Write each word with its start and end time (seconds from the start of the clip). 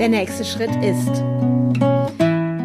Der 0.00 0.08
nächste 0.08 0.46
Schritt 0.46 0.74
ist, 0.82 1.22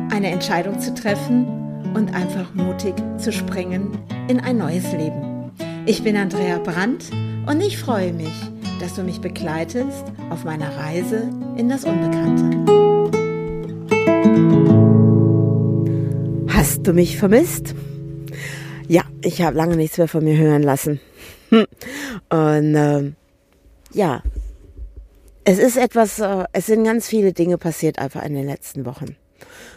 eine 0.09 0.31
Entscheidung 0.31 0.79
zu 0.79 0.93
treffen 0.93 1.45
und 1.93 2.15
einfach 2.15 2.53
mutig 2.53 2.93
zu 3.17 3.33
springen 3.33 3.99
in 4.29 4.39
ein 4.39 4.57
neues 4.57 4.89
Leben. 4.93 5.51
Ich 5.85 6.01
bin 6.01 6.15
Andrea 6.15 6.59
Brandt 6.59 7.11
und 7.45 7.59
ich 7.59 7.77
freue 7.77 8.13
mich, 8.13 8.31
dass 8.79 8.93
du 8.93 9.03
mich 9.03 9.19
begleitest 9.19 10.05
auf 10.29 10.45
meiner 10.45 10.77
Reise 10.77 11.29
in 11.57 11.67
das 11.67 11.83
Unbekannte. 11.83 12.55
Hast 16.53 16.87
du 16.87 16.93
mich 16.93 17.17
vermisst? 17.17 17.75
Ja, 18.87 19.01
ich 19.21 19.41
habe 19.41 19.57
lange 19.57 19.75
nichts 19.75 19.97
mehr 19.97 20.07
von 20.07 20.23
mir 20.23 20.37
hören 20.37 20.63
lassen. 20.63 21.01
Und 22.29 22.75
äh, 22.75 23.11
ja, 23.91 24.23
es 25.45 25.59
ist 25.59 25.77
etwas, 25.77 26.19
äh, 26.19 26.45
es 26.51 26.65
sind 26.65 26.83
ganz 26.83 27.07
viele 27.07 27.31
Dinge 27.31 27.57
passiert 27.57 27.99
einfach 27.99 28.23
in 28.23 28.33
den 28.33 28.47
letzten 28.47 28.85
Wochen. 28.85 29.15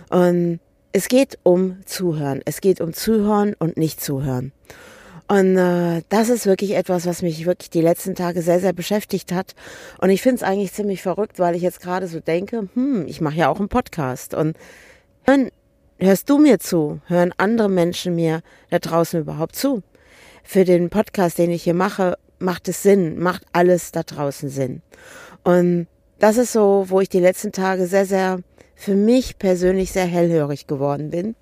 Und 0.08 0.60
es 0.92 1.08
geht 1.08 1.38
um 1.42 1.76
Zuhören. 1.84 2.40
Es 2.46 2.60
geht 2.60 2.80
um 2.80 2.94
Zuhören 2.94 3.54
und 3.58 3.76
nicht 3.76 4.00
Zuhören. 4.00 4.52
Und 5.28 5.58
äh, 5.58 6.02
das 6.08 6.30
ist 6.30 6.46
wirklich 6.46 6.74
etwas, 6.74 7.06
was 7.06 7.20
mich 7.20 7.44
wirklich 7.44 7.68
die 7.68 7.82
letzten 7.82 8.14
Tage 8.14 8.40
sehr, 8.40 8.60
sehr 8.60 8.72
beschäftigt 8.72 9.30
hat. 9.30 9.54
Und 9.98 10.08
ich 10.08 10.22
finde 10.22 10.36
es 10.36 10.42
eigentlich 10.42 10.72
ziemlich 10.72 11.02
verrückt, 11.02 11.38
weil 11.38 11.54
ich 11.54 11.60
jetzt 11.60 11.82
gerade 11.82 12.08
so 12.08 12.18
denke, 12.18 12.68
hm, 12.72 13.06
ich 13.06 13.20
mache 13.20 13.36
ja 13.36 13.50
auch 13.50 13.58
einen 13.58 13.68
Podcast. 13.68 14.32
Und 14.32 14.56
hören, 15.24 15.50
hörst 15.98 16.30
du 16.30 16.38
mir 16.38 16.58
zu? 16.58 17.02
Hören 17.06 17.34
andere 17.36 17.68
Menschen 17.68 18.14
mir 18.14 18.40
da 18.70 18.78
draußen 18.78 19.20
überhaupt 19.20 19.54
zu? 19.54 19.82
Für 20.42 20.64
den 20.64 20.88
Podcast, 20.88 21.36
den 21.36 21.50
ich 21.50 21.64
hier 21.64 21.74
mache, 21.74 22.16
macht 22.38 22.68
es 22.68 22.82
Sinn, 22.82 23.18
macht 23.18 23.42
alles 23.52 23.92
da 23.92 24.02
draußen 24.02 24.48
Sinn. 24.48 24.80
Und 25.48 25.86
das 26.18 26.36
ist 26.36 26.52
so, 26.52 26.84
wo 26.88 27.00
ich 27.00 27.08
die 27.08 27.20
letzten 27.20 27.52
Tage 27.52 27.86
sehr, 27.86 28.04
sehr 28.04 28.40
für 28.74 28.94
mich 28.94 29.38
persönlich 29.38 29.92
sehr 29.92 30.04
hellhörig 30.04 30.66
geworden 30.66 31.08
bin, 31.08 31.36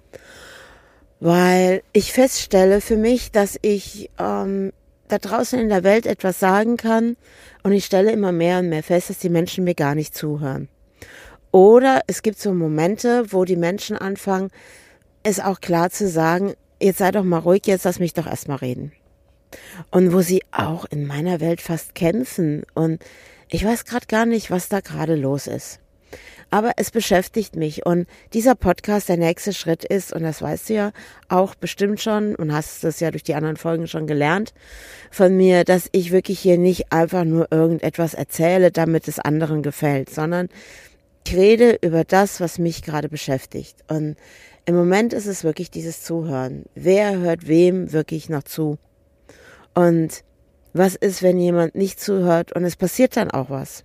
weil 1.19 1.83
ich 1.93 2.13
feststelle 2.13 2.81
für 2.81 2.97
mich, 2.97 3.33
dass 3.33 3.59
ich 3.63 4.09
ähm, 4.21 4.73
da 5.09 5.19
draußen 5.19 5.59
in 5.59 5.69
der 5.69 5.83
Welt 5.83 6.07
etwas 6.07 6.39
sagen 6.39 6.77
kann 6.77 7.17
und 7.65 7.73
ich 7.73 7.85
stelle 7.85 8.13
immer 8.13 8.31
mehr 8.31 8.61
und 8.61 8.69
mehr 8.69 8.85
fest, 8.85 9.11
dass 9.11 9.19
die 9.19 9.29
Menschen 9.29 9.65
mir 9.65 9.75
gar 9.75 9.97
nicht 9.97 10.15
zuhören. 10.15 10.69
Oder 11.51 12.03
es 12.07 12.23
gibt 12.23 12.39
so 12.39 12.55
Momente, 12.55 13.33
wo 13.33 13.45
die 13.45 13.57
Menschen 13.57 13.97
anfangen, 13.97 14.53
es 15.25 15.41
auch 15.41 15.61
klar 15.61 15.91
zu 15.91 16.09
sagen, 16.09 16.55
jetzt 16.81 16.99
sei 16.99 17.11
doch 17.11 17.25
mal 17.25 17.41
ruhig, 17.41 17.63
jetzt 17.67 17.85
lass 17.85 17.99
mich 17.99 18.15
doch 18.15 18.29
erstmal 18.29 18.59
reden. 18.59 18.93
Und 19.91 20.13
wo 20.13 20.21
sie 20.21 20.45
auch 20.53 20.85
in 20.85 21.09
meiner 21.09 21.41
Welt 21.41 21.61
fast 21.61 21.97
kämpfen 21.97 22.63
und 22.73 23.01
ich 23.49 23.65
weiß 23.65 23.85
gerade 23.85 24.07
gar 24.07 24.27
nicht, 24.27 24.51
was 24.51 24.69
da 24.69 24.81
gerade 24.81 25.15
los 25.15 25.47
ist. 25.47 25.81
Aber 26.51 26.73
es 26.77 26.93
beschäftigt 26.93 27.57
mich 27.57 27.85
und 27.85 28.07
dieser 28.33 28.55
Podcast 28.55 29.09
der 29.09 29.17
nächste 29.17 29.53
Schritt 29.53 29.85
ist, 29.85 30.13
und 30.13 30.23
das 30.23 30.41
weißt 30.41 30.69
du 30.69 30.75
ja 30.75 30.93
auch 31.29 31.57
bestimmt 31.57 32.01
schon 32.01 32.37
und 32.37 32.53
hast 32.53 32.85
es 32.85 33.01
ja 33.01 33.11
durch 33.11 33.25
die 33.25 33.35
anderen 33.35 33.57
Folgen 33.57 33.89
schon 33.89 34.07
gelernt 34.07 34.55
von 35.11 35.37
mir, 35.37 35.65
dass 35.65 35.89
ich 35.91 36.13
wirklich 36.13 36.39
hier 36.39 36.57
nicht 36.57 36.93
einfach 36.93 37.25
nur 37.25 37.49
irgendetwas 37.51 38.15
erzähle, 38.15 38.71
damit 38.71 39.09
es 39.09 39.19
anderen 39.19 39.63
gefällt, 39.63 40.09
sondern 40.09 40.49
ich 41.27 41.35
rede 41.35 41.79
über 41.83 42.05
das, 42.05 42.41
was 42.41 42.59
mich 42.59 42.83
gerade 42.83 43.09
beschäftigt. 43.09 43.79
Und 43.89 44.15
im 44.67 44.77
Moment 44.77 45.13
ist 45.13 45.27
es 45.27 45.43
wirklich 45.43 45.73
dieses 45.73 46.03
Zuhören. 46.03 46.65
Wer 46.77 47.19
hört 47.19 47.49
wem 47.49 47.93
wirklich 47.93 48.29
noch 48.29 48.45
zu? 48.45 48.79
Und 49.75 50.23
was 50.77 50.95
ist, 50.95 51.23
wenn 51.23 51.39
jemand 51.39 51.75
nicht 51.75 52.01
zuhört 52.01 52.53
und 52.53 52.65
es 52.65 52.77
passiert 52.77 53.17
dann 53.17 53.31
auch 53.31 53.51
was? 53.51 53.85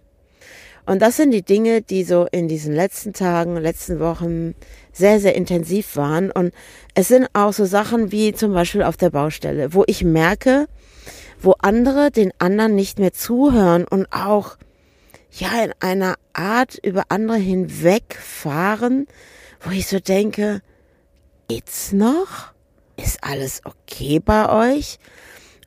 Und 0.85 1.01
das 1.01 1.17
sind 1.17 1.31
die 1.31 1.43
Dinge, 1.43 1.81
die 1.81 2.03
so 2.03 2.27
in 2.31 2.47
diesen 2.47 2.73
letzten 2.73 3.13
Tagen, 3.13 3.55
letzten 3.57 3.99
Wochen 3.99 4.55
sehr, 4.91 5.19
sehr 5.19 5.35
intensiv 5.35 5.95
waren. 5.95 6.31
Und 6.31 6.53
es 6.95 7.07
sind 7.07 7.27
auch 7.33 7.53
so 7.53 7.65
Sachen 7.65 8.11
wie 8.11 8.33
zum 8.33 8.53
Beispiel 8.53 8.83
auf 8.83 8.97
der 8.97 9.11
Baustelle, 9.11 9.73
wo 9.73 9.83
ich 9.87 10.03
merke, 10.03 10.67
wo 11.39 11.53
andere 11.59 12.11
den 12.11 12.33
anderen 12.39 12.75
nicht 12.75 12.99
mehr 12.99 13.13
zuhören 13.13 13.85
und 13.87 14.07
auch 14.11 14.57
ja 15.31 15.63
in 15.63 15.71
einer 15.79 16.15
Art 16.33 16.77
über 16.83 17.05
andere 17.09 17.37
hinwegfahren, 17.37 19.07
wo 19.61 19.71
ich 19.71 19.87
so 19.87 19.99
denke, 19.99 20.61
geht's 21.47 21.91
noch? 21.91 22.51
Ist 22.97 23.23
alles 23.23 23.61
okay 23.65 24.19
bei 24.19 24.75
euch? 24.75 24.99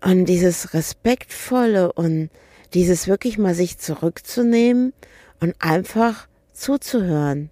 Und 0.05 0.27
dieses 0.27 0.75
Respektvolle 0.75 1.91
und 1.91 2.29
dieses 2.75 3.09
wirklich 3.09 3.39
mal 3.39 3.55
sich 3.55 3.79
zurückzunehmen 3.79 4.93
und 5.41 5.55
einfach 5.61 6.29
zuzuhören. 6.53 7.51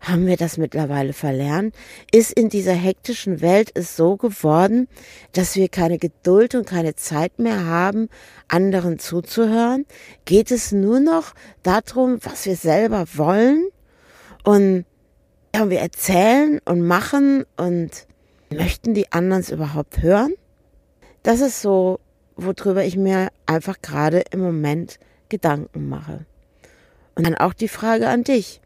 Haben 0.00 0.26
wir 0.26 0.38
das 0.38 0.56
mittlerweile 0.56 1.12
verlernt? 1.12 1.74
Ist 2.10 2.32
in 2.32 2.48
dieser 2.48 2.72
hektischen 2.72 3.42
Welt 3.42 3.70
es 3.74 3.96
so 3.96 4.16
geworden, 4.16 4.88
dass 5.32 5.54
wir 5.54 5.68
keine 5.68 5.98
Geduld 5.98 6.54
und 6.54 6.66
keine 6.66 6.96
Zeit 6.96 7.38
mehr 7.38 7.66
haben, 7.66 8.08
anderen 8.48 8.98
zuzuhören? 8.98 9.84
Geht 10.24 10.50
es 10.50 10.72
nur 10.72 11.00
noch 11.00 11.34
darum, 11.62 12.18
was 12.22 12.46
wir 12.46 12.56
selber 12.56 13.04
wollen? 13.14 13.68
Und 14.42 14.86
ja, 15.54 15.68
wir 15.68 15.80
erzählen 15.80 16.60
und 16.64 16.80
machen 16.80 17.44
und 17.58 18.06
möchten 18.50 18.94
die 18.94 19.12
anderen 19.12 19.42
es 19.42 19.50
überhaupt 19.50 20.00
hören? 20.02 20.32
Das 21.22 21.40
ist 21.40 21.62
so, 21.62 22.00
worüber 22.36 22.84
ich 22.84 22.96
mir 22.96 23.28
einfach 23.46 23.80
gerade 23.80 24.24
im 24.30 24.40
Moment 24.40 24.98
Gedanken 25.28 25.88
mache. 25.88 26.26
Und 27.14 27.26
dann 27.26 27.36
auch 27.36 27.54
die 27.54 27.68
Frage 27.68 28.08
an 28.08 28.24
dich. 28.24 28.60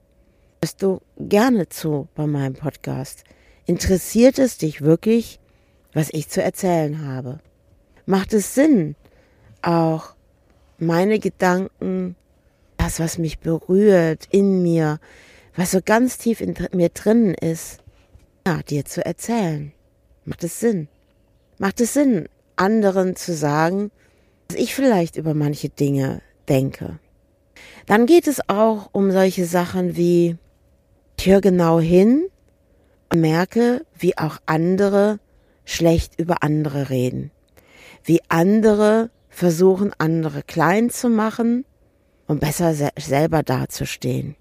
Hörst 0.63 0.83
du 0.83 1.01
gerne 1.19 1.69
zu 1.69 2.09
bei 2.15 2.27
meinem 2.27 2.55
Podcast? 2.55 3.25
Interessiert 3.67 4.39
es 4.39 4.57
dich 4.57 4.81
wirklich, 4.81 5.39
was 5.93 6.09
ich 6.13 6.29
zu 6.29 6.43
erzählen 6.43 7.07
habe? 7.07 7.41
Macht 8.07 8.33
es 8.33 8.55
Sinn, 8.55 8.97
auch 9.63 10.15
meine 10.79 11.19
Gedanken, 11.19 12.17
das, 12.79 13.01
was 13.01 13.19
mich 13.19 13.39
berührt 13.41 14.29
in 14.31 14.63
mir, 14.63 14.99
was 15.57 15.73
so 15.73 15.81
ganz 15.85 16.19
tief 16.19 16.41
in 16.41 16.55
mir 16.73 16.89
drinnen 16.89 17.35
ist, 17.35 17.81
ja, 18.47 18.63
dir 18.63 18.85
zu 18.85 19.05
erzählen? 19.05 19.73
Macht 20.25 20.45
es 20.45 20.61
Sinn? 20.61 20.89
Macht 21.59 21.81
es 21.81 21.95
Sinn, 21.95 22.29
anderen 22.57 23.17
zu 23.17 23.35
sagen, 23.35 23.91
was 24.49 24.59
ich 24.59 24.75
vielleicht 24.75 25.17
über 25.17 25.35
manche 25.35 25.69
Dinge 25.69 26.23
denke. 26.49 26.99
Dann 27.87 28.07
geht 28.07 28.27
es 28.27 28.41
auch 28.49 28.91
um 28.93 29.11
solche 29.11 29.47
Sachen 29.47 29.97
wie, 29.97 30.37
ich 31.19 31.27
höre 31.27 31.41
genau 31.41 31.81
hin 31.81 32.27
und 33.13 33.21
merke, 33.21 33.85
wie 33.99 34.17
auch 34.19 34.39
andere 34.47 35.19
schlecht 35.65 36.19
über 36.19 36.43
andere 36.43 36.91
reden. 36.91 37.31
Wie 38.05 38.21
andere 38.29 39.11
versuchen, 39.29 39.93
andere 39.99 40.43
klein 40.43 40.91
zu 40.91 41.09
machen 41.09 41.65
und 42.27 42.41
besser 42.41 42.75
se 42.75 42.91
selber 42.99 43.43
dazustehen. 43.43 44.37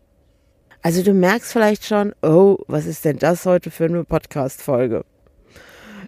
Also 0.82 1.02
du 1.02 1.14
merkst 1.14 1.52
vielleicht 1.52 1.86
schon, 1.86 2.14
oh, 2.22 2.58
was 2.68 2.86
ist 2.86 3.06
denn 3.06 3.18
das 3.18 3.46
heute 3.46 3.72
für 3.72 3.86
eine 3.86 4.04
Podcast-Folge? 4.04 5.04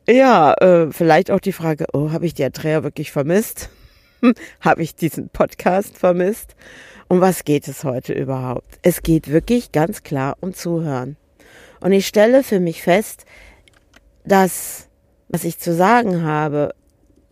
Ja, 0.10 0.54
äh, 0.54 0.92
vielleicht 0.94 1.32
auch 1.32 1.42
die 1.42 1.52
Frage, 1.52 1.86
oh, 1.92 2.12
habe 2.12 2.26
ich 2.26 2.34
die 2.34 2.46
Andrea 2.46 2.84
wirklich 2.84 3.12
vermisst? 3.12 3.70
habe 4.62 4.82
ich 4.82 4.96
diesen 4.96 5.28
Podcast 5.28 5.98
vermisst? 5.98 6.56
Um 7.10 7.20
was 7.20 7.44
geht 7.44 7.68
es 7.68 7.84
heute 7.84 8.14
überhaupt? 8.14 8.80
Es 8.84 9.02
geht 9.02 9.30
wirklich 9.30 9.74
ganz 9.74 10.04
klar 10.04 10.38
um 10.40 10.54
Zuhören. 10.54 11.18
Und 11.82 11.92
ich 11.92 12.08
stelle 12.08 12.44
für 12.44 12.62
mich 12.62 12.82
fest, 12.84 13.26
dass, 14.24 14.88
was 15.28 15.44
ich 15.44 15.60
zu 15.60 15.74
sagen 15.74 16.24
habe, 16.24 16.74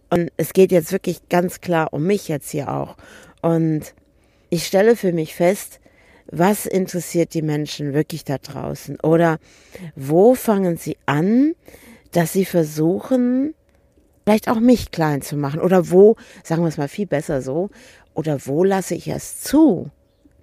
und 0.09 0.31
es 0.35 0.51
geht 0.51 0.73
jetzt 0.73 0.91
wirklich 0.91 1.29
ganz 1.29 1.61
klar 1.61 1.93
um 1.93 2.03
mich 2.03 2.27
jetzt 2.27 2.49
hier 2.49 2.69
auch. 2.69 2.97
Und 3.41 3.93
ich 4.49 4.65
stelle 4.67 4.97
für 4.97 5.13
mich 5.13 5.33
fest, 5.33 5.79
was 6.27 6.65
interessiert 6.65 7.35
die 7.35 7.41
Menschen 7.41 7.93
wirklich 7.93 8.25
da 8.25 8.37
draußen? 8.37 8.99
Oder 8.99 9.39
wo 9.95 10.35
fangen 10.35 10.75
sie 10.75 10.97
an, 11.05 11.55
dass 12.15 12.31
sie 12.31 12.45
versuchen, 12.45 13.53
vielleicht 14.23 14.49
auch 14.49 14.61
mich 14.61 14.91
klein 14.91 15.21
zu 15.21 15.35
machen. 15.35 15.59
Oder 15.59 15.91
wo, 15.91 16.15
sagen 16.43 16.61
wir 16.61 16.69
es 16.69 16.77
mal 16.77 16.87
viel 16.87 17.07
besser 17.07 17.41
so, 17.41 17.69
oder 18.13 18.45
wo 18.45 18.63
lasse 18.63 18.95
ich 18.95 19.09
es 19.09 19.41
zu, 19.41 19.91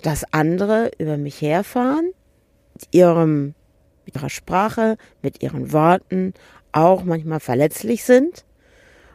dass 0.03 0.31
andere 0.33 0.91
über 0.99 1.17
mich 1.17 1.41
herfahren, 1.41 2.13
mit 2.75 2.89
ihrem, 2.91 3.55
mit 4.05 4.17
ihrer 4.17 4.29
Sprache, 4.29 4.99
mit 5.23 5.43
ihren 5.43 5.73
Worten, 5.73 6.35
auch 6.73 7.05
manchmal 7.05 7.41
verletzlich 7.41 8.05
sind 8.05 8.45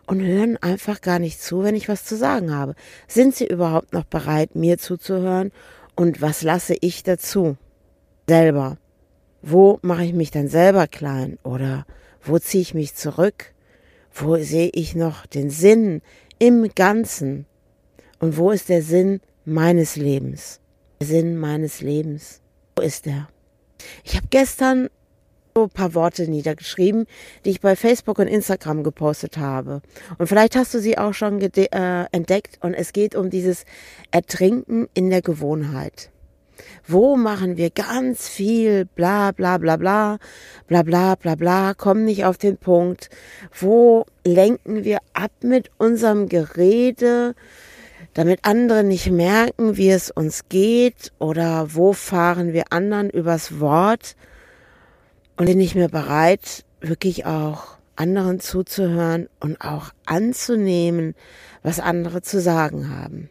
und 0.08 0.22
hören 0.22 0.58
einfach 0.58 1.02
gar 1.02 1.20
nicht 1.20 1.40
zu, 1.40 1.64
wenn 1.64 1.76
ich 1.76 1.90
was 1.90 2.06
zu 2.06 2.16
sagen 2.18 2.56
habe. 2.56 2.74
Sind 3.08 3.36
sie 3.36 3.46
überhaupt 3.46 3.94
noch 3.94 4.06
bereit, 4.06 4.56
mir 4.56 4.80
zuzuhören? 4.80 5.52
Und 5.96 6.22
was 6.22 6.42
lasse 6.42 6.76
ich 6.82 7.04
dazu? 7.04 7.56
Selber. 8.28 8.78
Wo 9.44 9.78
mache 9.84 10.06
ich 10.06 10.14
mich 10.14 10.32
dann 10.32 10.48
selber 10.48 10.88
klein? 10.88 11.38
Oder 11.44 11.86
wo 12.24 12.40
ziehe 12.40 12.62
ich 12.62 12.74
mich 12.74 12.96
zurück? 12.96 13.54
Wo 14.14 14.38
sehe 14.38 14.70
ich 14.74 14.96
noch 14.96 15.26
den 15.26 15.50
Sinn 15.50 16.02
im 16.40 16.70
Ganzen? 16.76 17.46
Und 18.20 18.38
wo 18.38 18.52
ist 18.52 18.70
der 18.70 18.82
Sinn 18.82 19.22
meines 19.46 19.96
Lebens? 19.96 20.60
der 21.00 21.08
Sinn 21.08 21.38
meines 21.38 21.82
Lebens. 21.82 22.42
Wo 22.76 22.82
ist 22.82 23.08
er? 23.08 23.30
Ich 24.04 24.16
habe 24.16 24.28
gestern 24.30 24.90
so 25.56 25.64
ein 25.64 25.70
paar 25.70 25.96
Worte 25.96 26.30
niedergeschrieben, 26.30 27.08
die 27.44 27.50
ich 27.50 27.62
bei 27.62 27.76
Facebook 27.76 28.20
und 28.20 28.28
Instagram 28.28 28.84
gepostet 28.84 29.38
habe. 29.38 29.82
Und 30.18 30.28
vielleicht 30.28 30.56
hast 30.56 30.74
du 30.74 30.80
sie 30.80 30.98
auch 30.98 31.14
schon 31.14 31.42
äh, 31.42 32.06
entdeckt. 32.12 32.60
Und 32.62 32.74
es 32.76 32.94
geht 32.94 33.16
um 33.16 33.30
dieses 33.30 33.66
Ertrinken 34.12 34.88
in 34.94 35.10
der 35.10 35.22
Gewohnheit. 35.22 36.12
Wo 36.86 37.16
machen 37.16 37.58
wir 37.58 37.70
ganz 37.70 38.28
viel 38.28 38.86
bla 38.86 39.32
bla 39.32 39.58
bla 39.58 39.78
bla, 39.78 40.18
bla 40.68 40.84
bla 40.84 41.16
bla 41.16 41.36
bla, 41.36 41.74
kommen 41.74 42.06
nicht 42.06 42.26
auf 42.26 42.38
den 42.38 42.58
Punkt. 42.58 43.10
Wo 43.58 44.06
lenken 44.26 44.84
wir 44.84 45.00
ab 45.14 45.32
mit 45.42 45.70
unserem 45.78 46.30
Gerede, 46.30 47.36
damit 48.14 48.40
andere 48.44 48.84
nicht 48.84 49.12
merken, 49.12 49.78
wie 49.78 49.90
es 49.90 50.12
uns 50.12 50.50
geht? 50.50 51.12
Oder 51.20 51.76
wo 51.76 51.94
fahren 51.94 52.54
wir 52.54 52.72
anderen 52.72 53.10
übers 53.10 53.60
Wort 53.60 54.16
und 55.36 55.48
sind 55.48 55.58
nicht 55.58 55.76
mehr 55.76 55.90
bereit, 55.90 56.66
wirklich 56.82 57.26
auch 57.26 57.78
anderen 57.96 58.40
zuzuhören 58.40 59.28
und 59.40 59.62
auch 59.62 59.92
anzunehmen, 60.06 61.16
was 61.64 61.80
andere 61.80 62.22
zu 62.22 62.40
sagen 62.40 62.90
haben? 62.90 63.30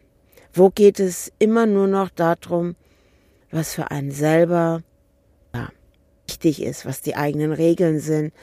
Wo 0.53 0.69
geht 0.69 0.99
es 0.99 1.31
immer 1.39 1.65
nur 1.65 1.87
noch 1.87 2.09
darum, 2.09 2.75
was 3.51 3.73
für 3.73 3.91
einen 3.91 4.11
selber 4.11 4.81
ja, 5.53 5.69
wichtig 6.27 6.61
ist, 6.61 6.85
was 6.85 7.01
die 7.01 7.15
eigenen 7.15 7.51
Regeln 7.51 7.99
sind 7.99 8.33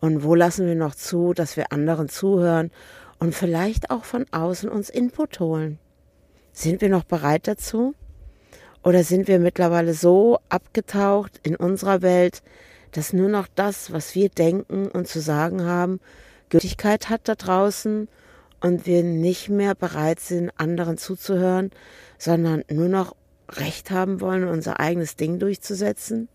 und 0.00 0.22
wo 0.22 0.34
lassen 0.34 0.66
wir 0.66 0.74
noch 0.74 0.94
zu, 0.94 1.32
dass 1.32 1.56
wir 1.56 1.72
anderen 1.72 2.08
zuhören 2.08 2.70
und 3.18 3.34
vielleicht 3.34 3.90
auch 3.90 4.04
von 4.04 4.26
außen 4.32 4.68
uns 4.68 4.90
Input 4.90 5.40
holen. 5.40 5.78
Sind 6.52 6.80
wir 6.80 6.88
noch 6.88 7.04
bereit 7.04 7.48
dazu? 7.48 7.94
Oder 8.82 9.02
sind 9.02 9.28
wir 9.28 9.38
mittlerweile 9.38 9.94
so 9.94 10.38
abgetaucht 10.50 11.40
in 11.42 11.56
unserer 11.56 12.02
Welt, 12.02 12.42
dass 12.92 13.12
nur 13.12 13.28
noch 13.28 13.48
das, 13.54 13.92
was 13.92 14.14
wir 14.14 14.28
denken 14.28 14.88
und 14.88 15.08
zu 15.08 15.20
sagen 15.20 15.64
haben, 15.64 16.00
Gültigkeit 16.50 17.08
hat 17.08 17.22
da 17.28 17.34
draußen 17.34 18.08
und 18.60 18.86
wir 18.86 19.02
nicht 19.02 19.48
mehr 19.48 19.74
bereit 19.74 20.20
sind, 20.20 20.50
anderen 20.58 20.98
zuzuhören, 20.98 21.70
sondern 22.18 22.62
nur 22.70 22.88
noch 22.88 23.16
Recht 23.48 23.90
haben 23.90 24.20
wollen, 24.20 24.48
unser 24.48 24.80
eigenes 24.80 25.16
Ding 25.16 25.38
durchzusetzen. 25.38 26.28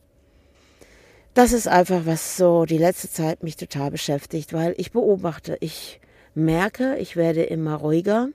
Das 1.34 1.54
ist 1.54 1.68
einfach, 1.68 2.06
was 2.06 2.38
so 2.38 2.66
die 2.66 2.78
letzte 2.78 3.10
Zeit 3.10 3.44
mich 3.44 3.56
total 3.56 3.92
beschäftigt, 3.92 4.52
weil 4.54 4.74
ich 4.78 4.92
beobachte, 4.92 5.58
ich 5.60 6.00
merke, 6.34 6.98
ich 6.98 7.16
werde 7.16 7.44
immer 7.44 7.76
ruhiger. 7.76 8.30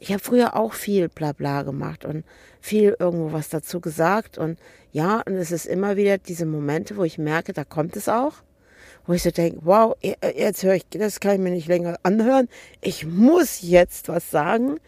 Ich 0.00 0.10
habe 0.10 0.22
früher 0.22 0.56
auch 0.56 0.74
viel 0.74 1.08
Blabla 1.08 1.62
gemacht 1.62 2.04
und 2.04 2.24
viel 2.60 2.96
irgendwo 2.98 3.32
was 3.32 3.48
dazu 3.48 3.80
gesagt. 3.80 4.38
Und 4.38 4.58
ja, 4.92 5.22
und 5.26 5.34
es 5.34 5.52
ist 5.52 5.66
immer 5.66 5.96
wieder 5.96 6.18
diese 6.18 6.46
Momente, 6.46 6.96
wo 6.96 7.04
ich 7.04 7.18
merke, 7.18 7.52
da 7.52 7.64
kommt 7.64 7.96
es 7.96 8.08
auch, 8.08 8.34
wo 9.06 9.12
ich 9.12 9.22
so 9.22 9.30
denke, 9.30 9.60
wow, 9.62 9.96
jetzt 10.02 10.62
höre 10.62 10.74
ich, 10.74 10.88
das 10.88 11.20
kann 11.20 11.34
ich 11.34 11.40
mir 11.40 11.50
nicht 11.50 11.68
länger 11.68 11.98
anhören. 12.02 12.48
Ich 12.80 13.06
muss 13.06 13.62
jetzt 13.62 14.08
was 14.08 14.30
sagen. 14.30 14.78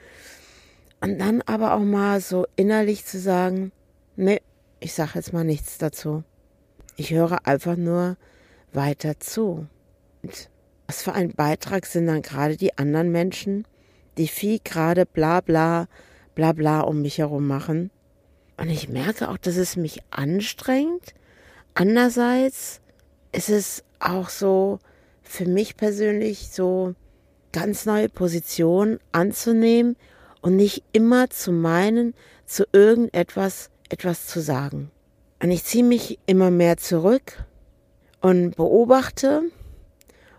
Und 1.01 1.19
dann 1.19 1.43
aber 1.43 1.75
auch 1.75 1.81
mal 1.81 2.21
so 2.21 2.47
innerlich 2.57 3.05
zu 3.05 3.19
sagen, 3.19 3.73
nee, 4.17 4.41
ich 4.81 4.95
sage 4.95 5.13
jetzt 5.15 5.33
mal 5.33 5.45
nichts 5.45 5.79
dazu. 5.79 6.25
Ich 6.97 7.11
höre 7.13 7.47
einfach 7.47 7.77
nur 7.77 8.17
weiter 8.73 9.21
zu. 9.21 9.67
Und 10.23 10.49
was 10.87 11.03
für 11.03 11.13
ein 11.13 11.33
Beitrag 11.33 11.87
sind 11.87 12.07
dann 12.07 12.23
gerade 12.23 12.57
die 12.57 12.79
anderen 12.79 13.11
Menschen, 13.11 13.67
die 14.17 14.29
viel 14.29 14.61
gerade 14.63 15.05
bla 15.05 15.41
bla 15.41 15.87
bla 16.35 16.53
bla 16.53 16.81
um 16.81 17.03
mich 17.03 17.19
herum 17.19 17.47
machen. 17.47 17.91
Und 18.57 18.71
ich 18.71 18.89
merke 18.89 19.29
auch, 19.29 19.37
dass 19.37 19.57
es 19.57 19.77
mich 19.77 20.01
anstrengt. 20.11 21.15
Andererseits 21.75 22.81
ist 23.33 23.51
es 23.51 23.85
auch 23.99 24.31
so 24.31 24.79
für 25.23 25.47
mich 25.47 25.77
persönlich 25.77 26.51
so 26.51 26.95
ganz 27.53 27.85
neue 27.85 28.09
Positionen 28.09 28.99
anzunehmen 29.13 29.97
und 30.47 30.55
nicht 30.55 30.85
immer 30.93 31.29
zu 31.29 31.51
meinen, 31.51 32.15
zu 32.45 32.67
irgendetwas 32.71 33.71
etwas 33.89 34.29
zu 34.29 34.39
sagen. 34.39 34.93
Und 35.43 35.51
ich 35.51 35.65
ziehe 35.65 35.83
mich 35.83 36.21
immer 36.27 36.53
mehr 36.53 36.77
zurück 36.77 37.45
und 38.21 38.55
beobachte, 38.55 39.43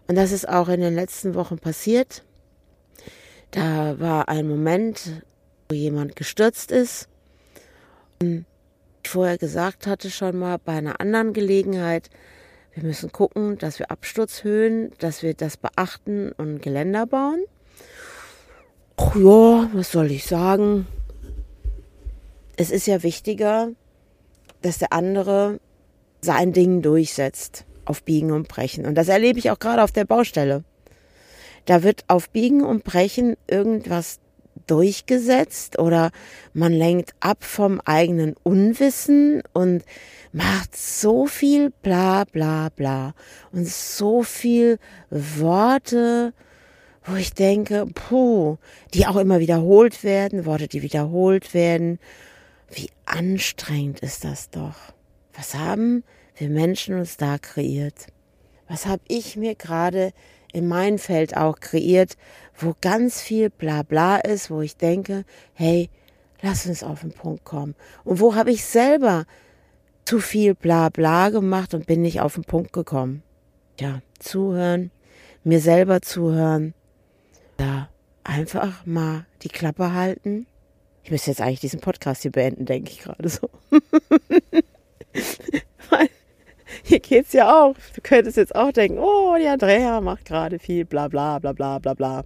und 0.07 0.15
das 0.15 0.31
ist 0.31 0.47
auch 0.47 0.69
in 0.69 0.79
den 0.79 0.95
letzten 0.95 1.35
Wochen 1.35 1.59
passiert. 1.59 2.23
Da 3.51 3.99
war 3.99 4.29
ein 4.29 4.47
Moment, 4.47 5.23
wo 5.67 5.75
jemand 5.75 6.15
gestürzt 6.15 6.71
ist. 6.71 7.09
Und 8.21 8.45
ich 9.03 9.09
vorher 9.09 9.37
gesagt 9.37 9.87
hatte 9.87 10.09
schon 10.09 10.39
mal 10.39 10.57
bei 10.57 10.77
einer 10.77 11.01
anderen 11.01 11.33
Gelegenheit, 11.33 12.09
wir 12.73 12.83
müssen 12.83 13.11
gucken, 13.11 13.57
dass 13.57 13.77
wir 13.77 13.91
Absturzhöhen, 13.91 14.93
dass 14.99 15.21
wir 15.21 15.33
das 15.33 15.57
beachten 15.57 16.31
und 16.31 16.61
Geländer 16.61 17.05
bauen. 17.07 17.43
Ach 18.97 19.15
ja, 19.15 19.69
was 19.73 19.91
soll 19.91 20.11
ich 20.11 20.25
sagen? 20.25 20.87
Es 22.55 22.71
ist 22.71 22.87
ja 22.87 23.03
wichtiger, 23.03 23.69
dass 24.63 24.79
der 24.79 24.91
andere 24.91 25.59
sein 26.21 26.51
Ding 26.51 26.81
durchsetzt 26.81 27.65
auf 27.85 28.03
Biegen 28.03 28.31
und 28.31 28.47
Brechen. 28.47 28.85
Und 28.85 28.95
das 28.95 29.07
erlebe 29.07 29.37
ich 29.37 29.51
auch 29.51 29.59
gerade 29.59 29.83
auf 29.83 29.91
der 29.91 30.05
Baustelle. 30.05 30.63
Da 31.65 31.83
wird 31.83 32.05
auf 32.07 32.29
Biegen 32.31 32.63
und 32.63 32.83
Brechen 32.83 33.37
irgendwas 33.47 34.19
durchgesetzt 34.65 35.77
oder 35.77 36.09
man 36.53 36.73
lenkt 36.73 37.13
ab 37.19 37.43
vom 37.43 37.79
eigenen 37.85 38.35
Unwissen 38.41 39.43
und 39.53 39.83
macht 40.33 40.75
so 40.75 41.27
viel 41.27 41.71
bla 41.83 42.23
bla 42.25 42.69
bla 42.75 43.13
und 43.51 43.67
so 43.67 44.23
viel 44.23 44.79
Worte 45.09 46.33
wo 47.07 47.15
ich 47.15 47.33
denke, 47.33 47.85
puh, 47.85 48.57
die 48.93 49.07
auch 49.07 49.15
immer 49.15 49.39
wiederholt 49.39 50.03
werden, 50.03 50.45
Worte, 50.45 50.67
die 50.67 50.81
wiederholt 50.81 51.53
werden. 51.53 51.99
Wie 52.69 52.89
anstrengend 53.05 54.01
ist 54.01 54.25
das 54.25 54.49
doch. 54.49 54.75
Was 55.33 55.55
haben 55.55 56.03
wir 56.35 56.49
Menschen 56.49 56.95
uns 56.99 57.15
da 57.15 57.37
kreiert? 57.37 58.07
Was 58.67 58.85
habe 58.85 59.01
ich 59.07 59.37
mir 59.37 59.55
gerade 59.55 60.11
in 60.51 60.67
mein 60.67 60.97
Feld 60.97 61.37
auch 61.37 61.59
kreiert, 61.59 62.17
wo 62.57 62.75
ganz 62.81 63.21
viel 63.21 63.49
Blabla 63.49 64.17
ist, 64.17 64.49
wo 64.49 64.61
ich 64.61 64.75
denke, 64.75 65.23
hey, 65.53 65.89
lass 66.41 66.65
uns 66.65 66.83
auf 66.83 67.01
den 67.01 67.11
Punkt 67.11 67.45
kommen. 67.45 67.75
Und 68.03 68.19
wo 68.19 68.35
habe 68.35 68.51
ich 68.51 68.65
selber 68.65 69.25
zu 70.03 70.19
viel 70.19 70.55
Blabla 70.55 71.29
gemacht 71.29 71.73
und 71.73 71.85
bin 71.85 72.01
nicht 72.01 72.21
auf 72.21 72.35
den 72.35 72.43
Punkt 72.43 72.73
gekommen? 72.73 73.23
Ja, 73.79 74.01
zuhören, 74.19 74.91
mir 75.43 75.59
selber 75.59 76.01
zuhören, 76.01 76.73
da 77.57 77.89
einfach 78.23 78.85
mal 78.85 79.25
die 79.41 79.49
Klappe 79.49 79.93
halten. 79.93 80.47
Ich 81.03 81.11
müsste 81.11 81.31
jetzt 81.31 81.41
eigentlich 81.41 81.59
diesen 81.59 81.79
Podcast 81.79 82.21
hier 82.21 82.31
beenden, 82.31 82.65
denke 82.65 82.91
ich 82.91 82.99
gerade 82.99 83.29
so. 83.29 83.49
Hier 86.83 86.99
geht's 86.99 87.33
ja 87.33 87.53
auch. 87.53 87.75
Du 87.95 88.01
könntest 88.01 88.37
jetzt 88.37 88.55
auch 88.55 88.71
denken, 88.71 88.99
oh, 88.99 89.35
die 89.39 89.47
Andrea 89.47 89.99
macht 90.01 90.25
gerade 90.25 90.59
viel, 90.59 90.85
bla 90.85 91.07
bla 91.07 91.39
bla 91.39 91.53
bla 91.53 91.79
bla 91.79 91.93
bla. 91.93 92.23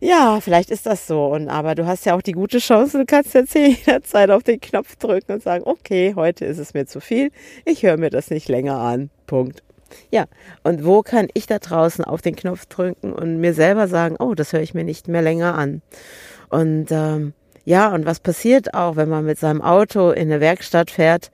Ja, 0.00 0.40
vielleicht 0.40 0.70
ist 0.70 0.84
das 0.84 1.06
so. 1.06 1.26
Und 1.26 1.48
aber 1.48 1.74
du 1.74 1.86
hast 1.86 2.04
ja 2.04 2.14
auch 2.14 2.20
die 2.20 2.32
gute 2.32 2.58
Chance, 2.58 2.98
du 2.98 3.06
kannst 3.06 3.32
jetzt 3.32 3.54
jederzeit 3.54 4.30
auf 4.30 4.42
den 4.42 4.60
Knopf 4.60 4.96
drücken 4.96 5.32
und 5.32 5.42
sagen, 5.42 5.64
okay, 5.66 6.12
heute 6.14 6.44
ist 6.44 6.58
es 6.58 6.74
mir 6.74 6.86
zu 6.86 7.00
viel. 7.00 7.30
Ich 7.64 7.82
höre 7.82 7.96
mir 7.96 8.10
das 8.10 8.30
nicht 8.30 8.48
länger 8.48 8.78
an. 8.78 9.08
Punkt. 9.26 9.62
Ja, 10.10 10.26
und 10.62 10.84
wo 10.84 11.02
kann 11.02 11.28
ich 11.34 11.46
da 11.46 11.58
draußen 11.58 12.04
auf 12.04 12.22
den 12.22 12.36
Knopf 12.36 12.66
drücken 12.66 13.12
und 13.12 13.40
mir 13.40 13.54
selber 13.54 13.88
sagen, 13.88 14.16
oh, 14.18 14.34
das 14.34 14.52
höre 14.52 14.62
ich 14.62 14.74
mir 14.74 14.84
nicht 14.84 15.08
mehr 15.08 15.22
länger 15.22 15.54
an. 15.54 15.82
Und 16.48 16.90
ähm, 16.90 17.34
ja, 17.64 17.92
und 17.92 18.04
was 18.04 18.20
passiert 18.20 18.74
auch, 18.74 18.96
wenn 18.96 19.08
man 19.08 19.24
mit 19.24 19.38
seinem 19.38 19.62
Auto 19.62 20.10
in 20.10 20.30
eine 20.30 20.40
Werkstatt 20.40 20.90
fährt 20.90 21.30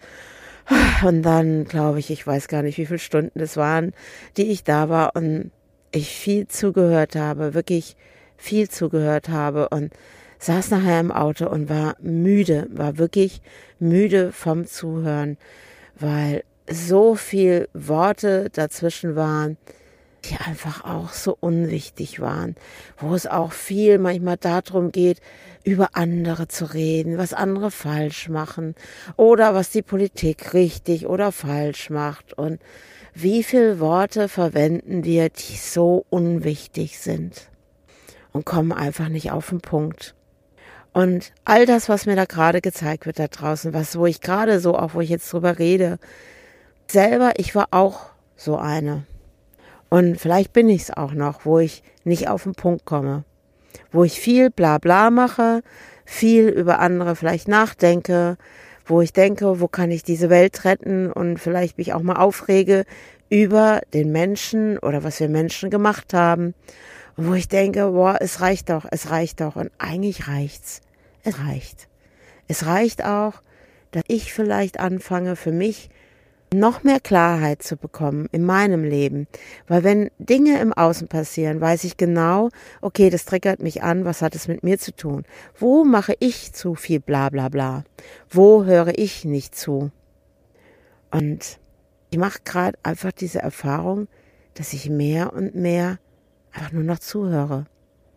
und 1.05 1.23
dann, 1.23 1.65
glaube 1.65 1.99
ich, 1.99 2.11
ich 2.11 2.27
weiß 2.27 2.49
gar 2.49 2.63
nicht, 2.63 2.79
wie 2.79 2.87
viele 2.87 2.99
Stunden 2.99 3.41
es 3.41 3.57
waren, 3.57 3.93
die 4.37 4.51
ich 4.51 4.63
da 4.65 4.89
war 4.89 5.17
und 5.17 5.51
ich 5.93 6.11
viel 6.11 6.47
zugehört 6.47 7.17
habe, 7.17 7.55
wirklich 7.55 7.97
viel 8.37 8.69
zugehört 8.69 9.29
habe 9.29 9.69
und 9.71 9.93
saß 10.39 10.71
nachher 10.71 11.01
im 11.01 11.13
Auto 11.13 11.49
und 11.49 11.69
war 11.69 11.97
müde, 12.01 12.67
war 12.71 12.97
wirklich 12.97 13.43
müde 13.79 14.33
vom 14.33 14.67
Zuhören, 14.67 15.37
weil 15.99 16.45
so 16.71 17.15
viel 17.15 17.69
Worte 17.75 18.49
dazwischen 18.51 19.17
waren, 19.17 19.57
die 20.25 20.37
einfach 20.37 20.85
auch 20.85 21.13
so 21.13 21.37
unwichtig 21.41 22.21
waren, 22.21 22.55
wo 22.99 23.15
es 23.15 23.27
auch 23.27 23.53
viel 23.53 23.99
manchmal 23.99 24.37
darum 24.37 24.93
geht, 24.93 25.21
über 25.65 25.91
andere 25.95 26.49
zu 26.49 26.73
reden, 26.73 27.19
was 27.19 27.33
andere 27.33 27.71
falsch 27.71 28.29
machen 28.29 28.75
oder 29.17 29.55
was 29.55 29.71
die 29.71 29.83
Politik 29.83 30.55
richtig 30.55 31.07
oder 31.07 31.33
falsch 31.33 31.91
macht 31.91 32.33
und 32.35 32.61
wie 33.15 33.43
viele 33.43 33.81
Worte 33.81 34.29
verwenden 34.29 35.05
wir, 35.05 35.31
die 35.31 35.57
so 35.57 36.05
unwichtig 36.11 36.99
sind 36.99 37.49
und 38.33 38.47
kommen 38.47 38.73
einfach 38.73 39.09
nicht 39.09 39.33
auf 39.33 39.49
den 39.49 39.61
Punkt. 39.61 40.15
Und 40.93 41.33
all 41.45 41.67
das, 41.67 41.89
was 41.89 42.07
mir 42.07 42.17
da 42.17 42.25
gerade 42.25 42.61
gezeigt 42.61 43.07
wird 43.07 43.19
da 43.19 43.29
draußen, 43.29 43.73
was, 43.73 43.97
wo 43.97 44.07
ich 44.07 44.21
gerade 44.21 44.61
so, 44.61 44.77
auch 44.77 44.95
wo 44.95 45.01
ich 45.01 45.11
jetzt 45.11 45.33
drüber 45.33 45.59
rede, 45.59 45.99
selber, 46.93 47.33
ich 47.37 47.55
war 47.55 47.69
auch 47.71 48.11
so 48.37 48.57
eine. 48.57 49.07
Und 49.89 50.21
vielleicht 50.21 50.53
bin 50.53 50.69
ich 50.69 50.83
es 50.83 50.91
auch 50.91 51.13
noch, 51.13 51.45
wo 51.45 51.59
ich 51.59 51.83
nicht 52.05 52.29
auf 52.29 52.45
den 52.45 52.55
Punkt 52.55 52.85
komme. 52.85 53.25
Wo 53.91 54.05
ich 54.05 54.21
viel 54.21 54.51
Blabla 54.51 55.11
mache, 55.11 55.63
viel 56.05 56.49
über 56.49 56.79
andere 56.79 57.17
vielleicht 57.17 57.49
nachdenke, 57.49 58.37
wo 58.87 59.01
ich 59.01 59.13
denke, 59.13 59.61
wo 59.61 59.69
kann 59.69 59.91
ich 59.91 60.03
diese 60.03 60.31
Welt 60.31 60.65
retten 60.65 61.13
und 61.13 61.39
vielleicht 61.39 61.79
mich 61.79 61.93
auch 61.93 62.03
mal 62.03 62.17
aufrege 62.17 62.85
über 63.29 63.81
den 63.95 64.11
Menschen 64.11 64.79
oder 64.79 65.05
was 65.05 65.21
wir 65.21 65.29
Menschen 65.29 65.71
gemacht 65.71 66.13
haben. 66.13 66.55
Und 67.17 67.29
wo 67.29 67.35
ich 67.35 67.49
denke, 67.49 67.91
boah, 67.91 68.17
es 68.21 68.41
reicht 68.41 68.71
doch, 68.71 68.85
es 68.91 69.11
reicht 69.11 69.41
doch. 69.41 69.57
Und 69.57 69.71
eigentlich 69.79 70.29
reicht's. 70.29 70.81
Es 71.23 71.39
reicht. 71.39 71.89
Es 72.49 72.67
reicht 72.67 73.05
auch, 73.05 73.35
dass 73.93 74.03
ich 74.09 74.33
vielleicht 74.33 74.81
anfange, 74.81 75.37
für 75.37 75.53
mich 75.53 75.91
noch 76.53 76.83
mehr 76.83 77.01
Klarheit 77.01 77.63
zu 77.63 77.77
bekommen 77.77 78.27
in 78.33 78.45
meinem 78.45 78.83
Leben. 78.83 79.29
Weil 79.69 79.85
wenn 79.85 80.11
Dinge 80.19 80.61
im 80.61 80.73
Außen 80.73 81.09
passieren, 81.09 81.61
weiß 81.61 81.85
ich 81.85 81.97
genau, 81.97 82.49
okay, 82.81 83.09
das 83.11 83.25
triggert 83.25 83.61
mich 83.61 83.83
an, 83.83 84.05
was 84.05 84.21
hat 84.23 84.35
es 84.35 84.49
mit 84.49 84.63
mir 84.63 84.79
zu 84.79 84.95
tun? 84.95 85.25
Wo 85.59 85.85
mache 85.85 86.15
ich 86.19 86.53
zu 86.53 86.75
viel 86.75 87.01
bla 87.01 87.29
bla 87.31 87.49
bla? 87.49 87.85
Wo 88.29 88.65
höre 88.65 88.99
ich 88.99 89.25
nicht 89.25 89.55
zu? 89.55 89.93
Und 91.11 91.61
ich 92.11 92.19
mache 92.19 92.41
gerade 92.45 92.79
einfach 92.83 93.13
diese 93.13 93.41
Erfahrung, 93.41 94.09
dass 94.55 94.73
ich 94.73 94.91
mehr 94.91 95.33
und 95.33 95.55
mehr 95.55 95.99
einfach 96.53 96.73
nur 96.73 96.83
noch 96.83 96.99
zuhöre. 96.99 97.67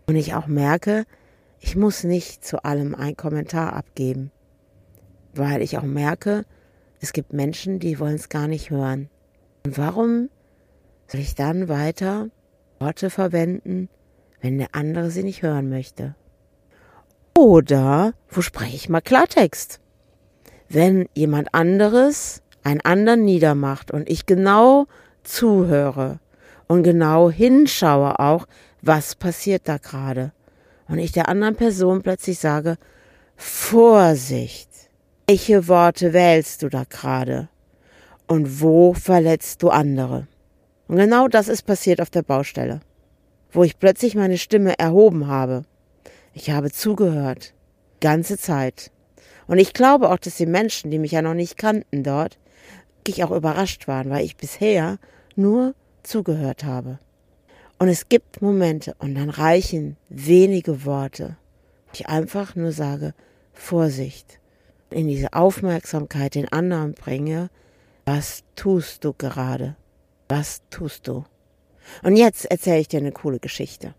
Und 0.08 0.16
ich 0.16 0.34
auch 0.34 0.48
merke, 0.48 1.06
ich 1.60 1.76
muss 1.76 2.04
nicht 2.04 2.44
zu 2.44 2.64
allem 2.64 2.96
einen 2.96 3.16
Kommentar 3.16 3.74
abgeben. 3.74 4.32
Weil 5.36 5.62
ich 5.62 5.78
auch 5.78 5.84
merke, 5.84 6.46
es 7.04 7.12
gibt 7.12 7.34
Menschen, 7.34 7.80
die 7.80 8.00
wollen 8.00 8.16
es 8.16 8.30
gar 8.30 8.48
nicht 8.48 8.70
hören. 8.70 9.10
Und 9.66 9.78
warum 9.78 10.30
soll 11.08 11.20
ich 11.20 11.36
dann 11.36 11.68
weiter 11.68 12.30
Worte 12.80 13.10
verwenden, 13.10 13.90
wenn 14.40 14.58
der 14.58 14.70
andere 14.72 15.12
sie 15.12 15.24
nicht 15.24 15.42
hören 15.42 15.70
möchte? 15.70 16.16
Oder 17.38 18.14
wo 18.30 18.40
spreche 18.40 18.78
ich 18.78 18.88
mal 18.88 19.02
Klartext? 19.02 19.82
Wenn 20.70 21.10
jemand 21.14 21.54
anderes 21.54 22.42
einen 22.64 22.80
anderen 22.80 23.26
niedermacht 23.26 23.92
und 23.92 24.10
ich 24.10 24.26
genau 24.26 24.86
zuhöre 25.24 26.22
und 26.68 26.84
genau 26.84 27.30
hinschaue 27.30 28.18
auch, 28.18 28.48
was 28.82 29.16
passiert 29.16 29.68
da 29.68 29.78
gerade. 29.78 30.32
Und 30.88 31.00
ich 31.00 31.12
der 31.12 31.28
anderen 31.28 31.58
Person 31.58 32.02
plötzlich 32.02 32.40
sage, 32.40 32.78
Vorsicht, 33.36 34.73
welche 35.28 35.68
Worte 35.68 36.14
wählst 36.14 36.64
du 36.64 36.70
da 36.70 36.84
gerade? 36.84 37.48
Und 38.28 38.62
wo 38.62 38.94
verletzt 38.94 39.64
du 39.64 39.70
andere? 39.70 40.28
Und 40.88 40.98
genau 40.98 41.28
das 41.28 41.48
ist 41.48 41.64
passiert 41.64 42.02
auf 42.02 42.10
der 42.10 42.24
Baustelle, 42.24 42.82
wo 43.52 43.64
ich 43.64 43.80
plötzlich 43.80 44.16
meine 44.16 44.38
Stimme 44.38 44.78
erhoben 44.78 45.28
habe. 45.28 45.64
Ich 46.34 46.52
habe 46.52 46.72
zugehört, 46.72 47.54
ganze 48.02 48.38
Zeit. 48.38 48.92
Und 49.48 49.60
ich 49.60 49.74
glaube 49.74 50.10
auch, 50.10 50.18
dass 50.18 50.36
die 50.36 50.46
Menschen, 50.46 50.92
die 50.92 51.00
mich 51.00 51.12
ja 51.12 51.22
noch 51.22 51.34
nicht 51.34 51.58
kannten 51.58 52.04
dort, 52.04 52.38
wirklich 52.98 53.24
auch 53.24 53.32
überrascht 53.32 53.88
waren, 53.88 54.10
weil 54.10 54.26
ich 54.26 54.38
bisher 54.38 54.98
nur 55.36 55.74
zugehört 56.04 56.64
habe. 56.64 57.00
Und 57.80 57.88
es 57.88 58.10
gibt 58.10 58.42
Momente, 58.42 58.96
und 59.00 59.16
dann 59.16 59.30
reichen 59.30 59.98
wenige 60.10 60.86
Worte, 60.86 61.38
wo 61.88 61.92
ich 61.94 62.08
einfach 62.08 62.56
nur 62.56 62.72
sage, 62.72 63.14
Vorsicht, 63.54 64.40
in 64.94 65.08
diese 65.08 65.34
Aufmerksamkeit 65.34 66.36
den 66.36 66.52
anderen 66.52 66.94
bringe, 66.94 67.50
was 68.06 68.44
tust 68.56 69.04
du 69.04 69.14
gerade? 69.14 69.76
Was 70.30 70.62
tust 70.70 71.08
du? 71.08 71.26
Und 72.02 72.16
jetzt 72.16 72.46
erzähle 72.46 72.80
ich 72.80 72.88
dir 72.88 73.00
eine 73.00 73.12
coole 73.12 73.40
Geschichte. 73.40 73.94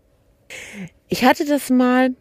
Ich 1.07 1.23
hatte 1.23 1.45
das 1.45 1.69
mal, 1.69 2.11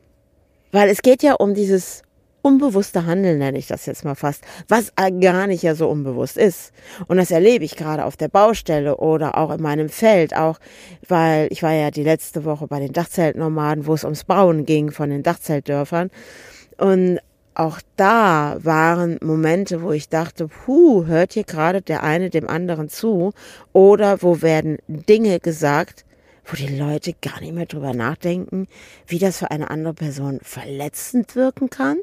weil 0.73 0.89
es 0.89 1.03
geht 1.03 1.23
ja 1.23 1.35
um 1.35 1.55
dieses 1.55 2.03
unbewusste 2.45 3.07
Handeln, 3.07 3.39
nenne 3.39 3.57
ich 3.57 3.67
das 3.67 3.87
jetzt 3.87 4.05
mal 4.05 4.15
fast, 4.15 4.45
was 4.69 4.93
gar 5.21 5.47
nicht 5.47 5.63
ja 5.63 5.75
so 5.75 5.89
unbewusst 5.89 6.37
ist. 6.37 6.73
Und 7.07 7.17
das 7.17 7.31
erlebe 7.31 7.65
ich 7.65 7.75
gerade 7.75 8.05
auf 8.05 8.19
der 8.19 8.29
Baustelle 8.29 8.99
oder 8.99 9.39
auch 9.39 9.51
in 9.51 9.63
meinem 9.63 9.89
Feld, 9.89 10.37
auch 10.37 10.59
weil 11.09 11.49
ich 11.51 11.63
war 11.63 11.73
ja 11.73 11.91
die 11.91 12.03
letzte 12.03 12.45
Woche 12.45 12.67
bei 12.67 12.81
den 12.81 12.93
Dachzeltnomaden, 12.93 13.87
wo 13.87 13.95
es 13.95 14.05
ums 14.05 14.25
Bauen 14.25 14.67
ging 14.67 14.91
von 14.91 15.09
den 15.09 15.23
Dachzeltdörfern. 15.23 16.11
Und 16.77 17.21
auch 17.55 17.81
da 17.97 18.59
waren 18.63 19.19
Momente, 19.23 19.83
wo 19.83 19.93
ich 19.93 20.09
dachte, 20.09 20.49
puh, 20.49 21.07
hört 21.07 21.35
hier 21.35 21.45
gerade 21.45 21.83
der 21.83 22.03
eine 22.03 22.31
dem 22.31 22.49
anderen 22.49 22.89
zu? 22.89 23.33
Oder 23.73 24.23
wo 24.23 24.43
werden 24.43 24.79
Dinge 24.89 25.39
gesagt, 25.41 26.05
wo 26.45 26.57
die 26.57 26.77
Leute 26.77 27.15
gar 27.23 27.41
nicht 27.41 27.55
mehr 27.55 27.67
drüber 27.67 27.95
nachdenken, 27.95 28.67
wie 29.07 29.19
das 29.19 29.39
für 29.39 29.51
eine 29.51 29.71
andere 29.71 29.95
Person 29.95 30.41
verletzend 30.43 31.37
wirken 31.37 31.71
kann? 31.71 31.99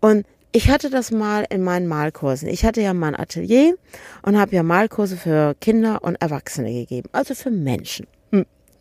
Und 0.00 0.26
ich 0.52 0.70
hatte 0.70 0.88
das 0.88 1.10
mal 1.10 1.44
in 1.50 1.62
meinen 1.62 1.86
Malkursen. 1.86 2.48
Ich 2.48 2.64
hatte 2.64 2.80
ja 2.80 2.94
mein 2.94 3.14
Atelier 3.14 3.76
und 4.22 4.38
habe 4.38 4.56
ja 4.56 4.62
Malkurse 4.62 5.18
für 5.18 5.54
Kinder 5.60 6.02
und 6.02 6.16
Erwachsene 6.16 6.72
gegeben, 6.72 7.10
also 7.12 7.34
für 7.34 7.50
Menschen. 7.50 8.06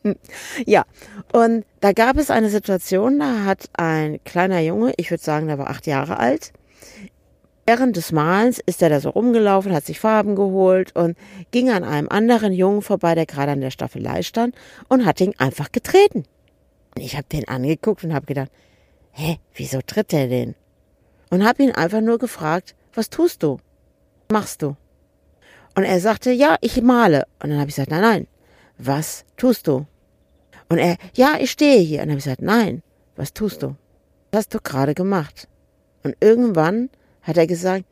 Ja, 0.65 0.85
und 1.33 1.65
da 1.79 1.91
gab 1.91 2.17
es 2.17 2.29
eine 2.29 2.49
Situation, 2.49 3.19
da 3.19 3.43
hat 3.43 3.69
ein 3.73 4.19
kleiner 4.23 4.59
Junge, 4.59 4.93
ich 4.97 5.11
würde 5.11 5.23
sagen, 5.23 5.47
der 5.47 5.57
war 5.57 5.69
acht 5.69 5.87
Jahre 5.87 6.19
alt, 6.19 6.53
Während 7.67 7.97
des 7.97 8.11
Malens 8.11 8.59
ist 8.67 8.83
er 8.83 8.89
da 8.89 8.99
so 8.99 9.09
rumgelaufen, 9.09 9.73
hat 9.73 9.87
sich 9.87 9.99
Farben 9.99 10.35
geholt 10.35 10.95
und 10.95 11.17
ging 11.49 11.71
an 11.71 11.83
einem 11.83 12.07
anderen 12.09 12.53
Jungen 12.53 12.83
vorbei, 12.83 13.15
der 13.15 13.25
gerade 13.25 13.53
an 13.53 13.61
der 13.61 13.71
Staffelei 13.71 14.21
stand 14.21 14.53
und 14.87 15.03
hat 15.03 15.19
ihn 15.19 15.33
einfach 15.39 15.71
getreten. 15.71 16.25
Ich 16.95 17.15
habe 17.15 17.25
den 17.27 17.47
angeguckt 17.47 18.03
und 18.03 18.13
habe 18.13 18.27
gedacht, 18.27 18.51
hä, 19.13 19.39
wieso 19.55 19.81
tritt 19.81 20.13
er 20.13 20.27
den? 20.27 20.53
und 21.29 21.45
habe 21.45 21.63
ihn 21.63 21.71
einfach 21.71 22.01
nur 22.01 22.17
gefragt, 22.17 22.75
was 22.93 23.09
tust 23.09 23.43
du? 23.43 23.59
Was 24.27 24.33
machst 24.33 24.61
du? 24.61 24.75
Und 25.75 25.83
er 25.83 25.99
sagte, 25.99 26.31
ja, 26.31 26.55
ich 26.61 26.81
male. 26.81 27.27
Und 27.41 27.49
dann 27.49 27.59
habe 27.59 27.69
ich 27.69 27.75
gesagt, 27.75 27.91
nein, 27.91 28.01
nein, 28.01 28.27
was 28.77 29.25
tust 29.37 29.67
du? 29.67 29.85
Und 30.69 30.77
er, 30.77 30.97
ja, 31.13 31.37
ich 31.39 31.51
stehe 31.51 31.79
hier. 31.79 32.01
Und 32.01 32.07
dann 32.07 32.11
habe 32.11 32.23
gesagt, 32.23 32.41
nein, 32.41 32.81
was 33.15 33.33
tust 33.33 33.63
du? 33.63 33.75
Was 34.31 34.39
hast 34.39 34.53
du 34.53 34.59
gerade 34.59 34.93
gemacht? 34.93 35.47
Und 36.03 36.15
irgendwann 36.19 36.89
hat 37.21 37.37
er 37.37 37.47
gesagt, 37.47 37.85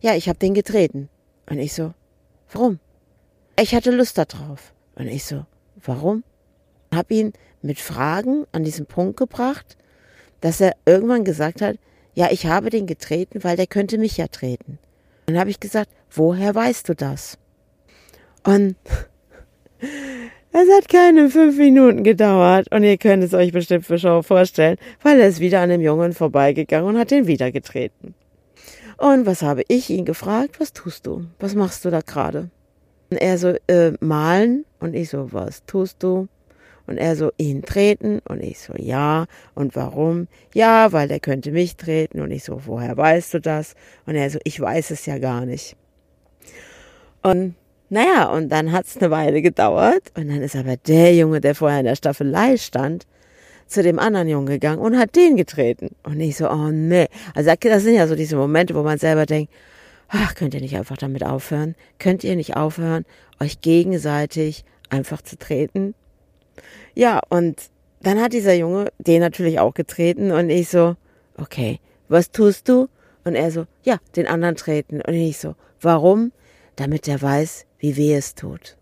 ja, 0.00 0.14
ich 0.14 0.28
habe 0.28 0.38
den 0.38 0.54
getreten. 0.54 1.08
Und 1.48 1.58
ich 1.58 1.72
so, 1.72 1.94
warum? 2.52 2.78
Ich 3.60 3.74
hatte 3.74 3.90
Lust 3.90 4.18
darauf. 4.18 4.72
Und 4.94 5.08
ich 5.08 5.24
so, 5.24 5.44
warum? 5.84 6.24
Habe 6.94 7.14
ihn 7.14 7.32
mit 7.62 7.80
Fragen 7.80 8.46
an 8.52 8.64
diesen 8.64 8.86
Punkt 8.86 9.16
gebracht, 9.16 9.76
dass 10.40 10.60
er 10.60 10.76
irgendwann 10.86 11.24
gesagt 11.24 11.60
hat, 11.60 11.76
ja, 12.14 12.28
ich 12.30 12.46
habe 12.46 12.70
den 12.70 12.86
getreten, 12.86 13.44
weil 13.44 13.56
der 13.56 13.66
könnte 13.66 13.98
mich 13.98 14.16
ja 14.16 14.28
treten. 14.28 14.78
Dann 15.26 15.38
habe 15.38 15.50
ich 15.50 15.60
gesagt, 15.60 15.90
woher 16.10 16.54
weißt 16.54 16.88
du 16.88 16.94
das? 16.94 17.38
Und 18.44 18.76
es 20.52 20.68
hat 20.76 20.88
keine 20.88 21.30
fünf 21.30 21.56
Minuten 21.58 22.02
gedauert 22.04 22.72
und 22.72 22.82
ihr 22.84 22.96
könnt 22.96 23.22
es 23.22 23.34
euch 23.34 23.52
bestimmt 23.52 23.86
für 23.86 23.98
Show 23.98 24.22
vorstellen, 24.22 24.76
weil 25.02 25.20
er 25.20 25.28
ist 25.28 25.40
wieder 25.40 25.60
an 25.60 25.68
dem 25.68 25.80
Jungen 25.80 26.12
vorbeigegangen 26.12 26.88
und 26.88 26.98
hat 26.98 27.10
den 27.10 27.26
wieder 27.26 27.52
getreten. 27.52 28.14
Und 28.98 29.26
was 29.26 29.42
habe 29.42 29.62
ich 29.68 29.90
ihn 29.90 30.04
gefragt? 30.04 30.58
Was 30.58 30.72
tust 30.72 31.06
du? 31.06 31.26
Was 31.38 31.54
machst 31.54 31.84
du 31.84 31.90
da 31.90 32.00
gerade? 32.00 32.50
Und 33.10 33.16
er 33.16 33.38
so, 33.38 33.54
äh, 33.68 33.92
malen. 34.00 34.64
Und 34.80 34.94
ich 34.94 35.10
so, 35.10 35.32
was 35.32 35.64
tust 35.66 36.02
du? 36.02 36.28
Und 36.86 36.98
er 36.98 37.14
so, 37.14 37.30
ihn 37.38 37.62
treten? 37.62 38.20
Und 38.28 38.42
ich 38.42 38.58
so, 38.58 38.74
ja. 38.76 39.26
Und 39.54 39.76
warum? 39.76 40.26
Ja, 40.52 40.92
weil 40.92 41.06
der 41.06 41.20
könnte 41.20 41.52
mich 41.52 41.76
treten. 41.76 42.20
Und 42.20 42.32
ich 42.32 42.42
so, 42.42 42.62
woher 42.66 42.96
weißt 42.96 43.34
du 43.34 43.40
das? 43.40 43.76
Und 44.04 44.16
er 44.16 44.30
so, 44.30 44.40
ich 44.42 44.60
weiß 44.60 44.90
es 44.90 45.06
ja 45.06 45.18
gar 45.18 45.46
nicht. 45.46 45.76
Und 47.22 47.54
naja, 47.90 48.26
und 48.30 48.50
dann 48.50 48.72
hat's 48.72 48.96
eine 48.96 49.10
Weile 49.10 49.42
gedauert. 49.42 50.12
Und 50.16 50.28
dann 50.28 50.42
ist 50.42 50.56
aber 50.56 50.76
der 50.76 51.14
Junge, 51.14 51.40
der 51.40 51.54
vorher 51.54 51.80
in 51.80 51.86
der 51.86 51.96
Staffelei 51.96 52.56
stand, 52.56 53.06
zu 53.66 53.82
dem 53.82 53.98
anderen 53.98 54.28
Jungen 54.28 54.46
gegangen 54.46 54.80
und 54.80 54.98
hat 54.98 55.14
den 55.14 55.36
getreten. 55.36 55.90
Und 56.02 56.20
ich 56.20 56.36
so, 56.36 56.50
oh 56.50 56.70
nee. 56.70 57.06
Also 57.34 57.52
das 57.60 57.82
sind 57.82 57.94
ja 57.94 58.06
so 58.06 58.14
diese 58.14 58.36
Momente, 58.36 58.74
wo 58.74 58.82
man 58.82 58.98
selber 58.98 59.26
denkt, 59.26 59.52
ach, 60.08 60.34
könnt 60.34 60.54
ihr 60.54 60.60
nicht 60.60 60.76
einfach 60.76 60.96
damit 60.96 61.22
aufhören? 61.22 61.74
Könnt 61.98 62.24
ihr 62.24 62.34
nicht 62.34 62.56
aufhören, 62.56 63.04
euch 63.40 63.60
gegenseitig 63.60 64.64
einfach 64.88 65.22
zu 65.22 65.36
treten? 65.36 65.94
Ja, 66.94 67.20
und 67.28 67.60
dann 68.00 68.20
hat 68.20 68.32
dieser 68.32 68.54
Junge 68.54 68.90
den 68.98 69.20
natürlich 69.20 69.60
auch 69.60 69.74
getreten 69.74 70.30
und 70.30 70.50
ich 70.50 70.68
so, 70.68 70.96
okay, 71.36 71.78
was 72.08 72.30
tust 72.30 72.68
du? 72.68 72.88
Und 73.24 73.34
er 73.34 73.50
so, 73.50 73.66
ja, 73.82 73.98
den 74.16 74.26
anderen 74.26 74.56
treten. 74.56 75.02
Und 75.02 75.14
ich 75.14 75.38
so, 75.38 75.54
warum? 75.80 76.32
Damit 76.76 77.06
er 77.06 77.20
weiß, 77.20 77.66
wie 77.78 77.96
weh 77.96 78.14
es 78.14 78.34
tut. 78.34 78.76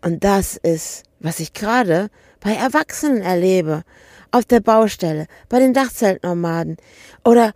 Und 0.00 0.24
das 0.24 0.56
ist 0.56 1.08
was 1.20 1.40
ich 1.40 1.52
gerade 1.52 2.10
bei 2.40 2.52
Erwachsenen 2.52 3.22
erlebe, 3.22 3.82
auf 4.30 4.44
der 4.44 4.60
Baustelle, 4.60 5.26
bei 5.48 5.58
den 5.58 5.72
Dachzeltnomaden 5.72 6.76
oder 7.24 7.52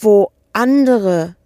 wo 0.00 0.30
andere 0.52 1.36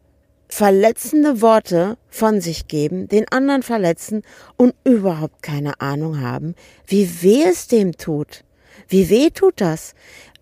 verletzende 0.48 1.42
Worte 1.42 1.96
von 2.08 2.40
sich 2.40 2.66
geben, 2.66 3.06
den 3.06 3.28
anderen 3.30 3.62
verletzen 3.62 4.22
und 4.56 4.74
überhaupt 4.84 5.42
keine 5.42 5.80
Ahnung 5.80 6.20
haben, 6.20 6.54
wie 6.86 7.22
weh 7.22 7.44
es 7.44 7.68
dem 7.68 7.96
tut. 7.96 8.42
Wie 8.88 9.10
weh 9.10 9.30
tut 9.30 9.60
das? 9.60 9.94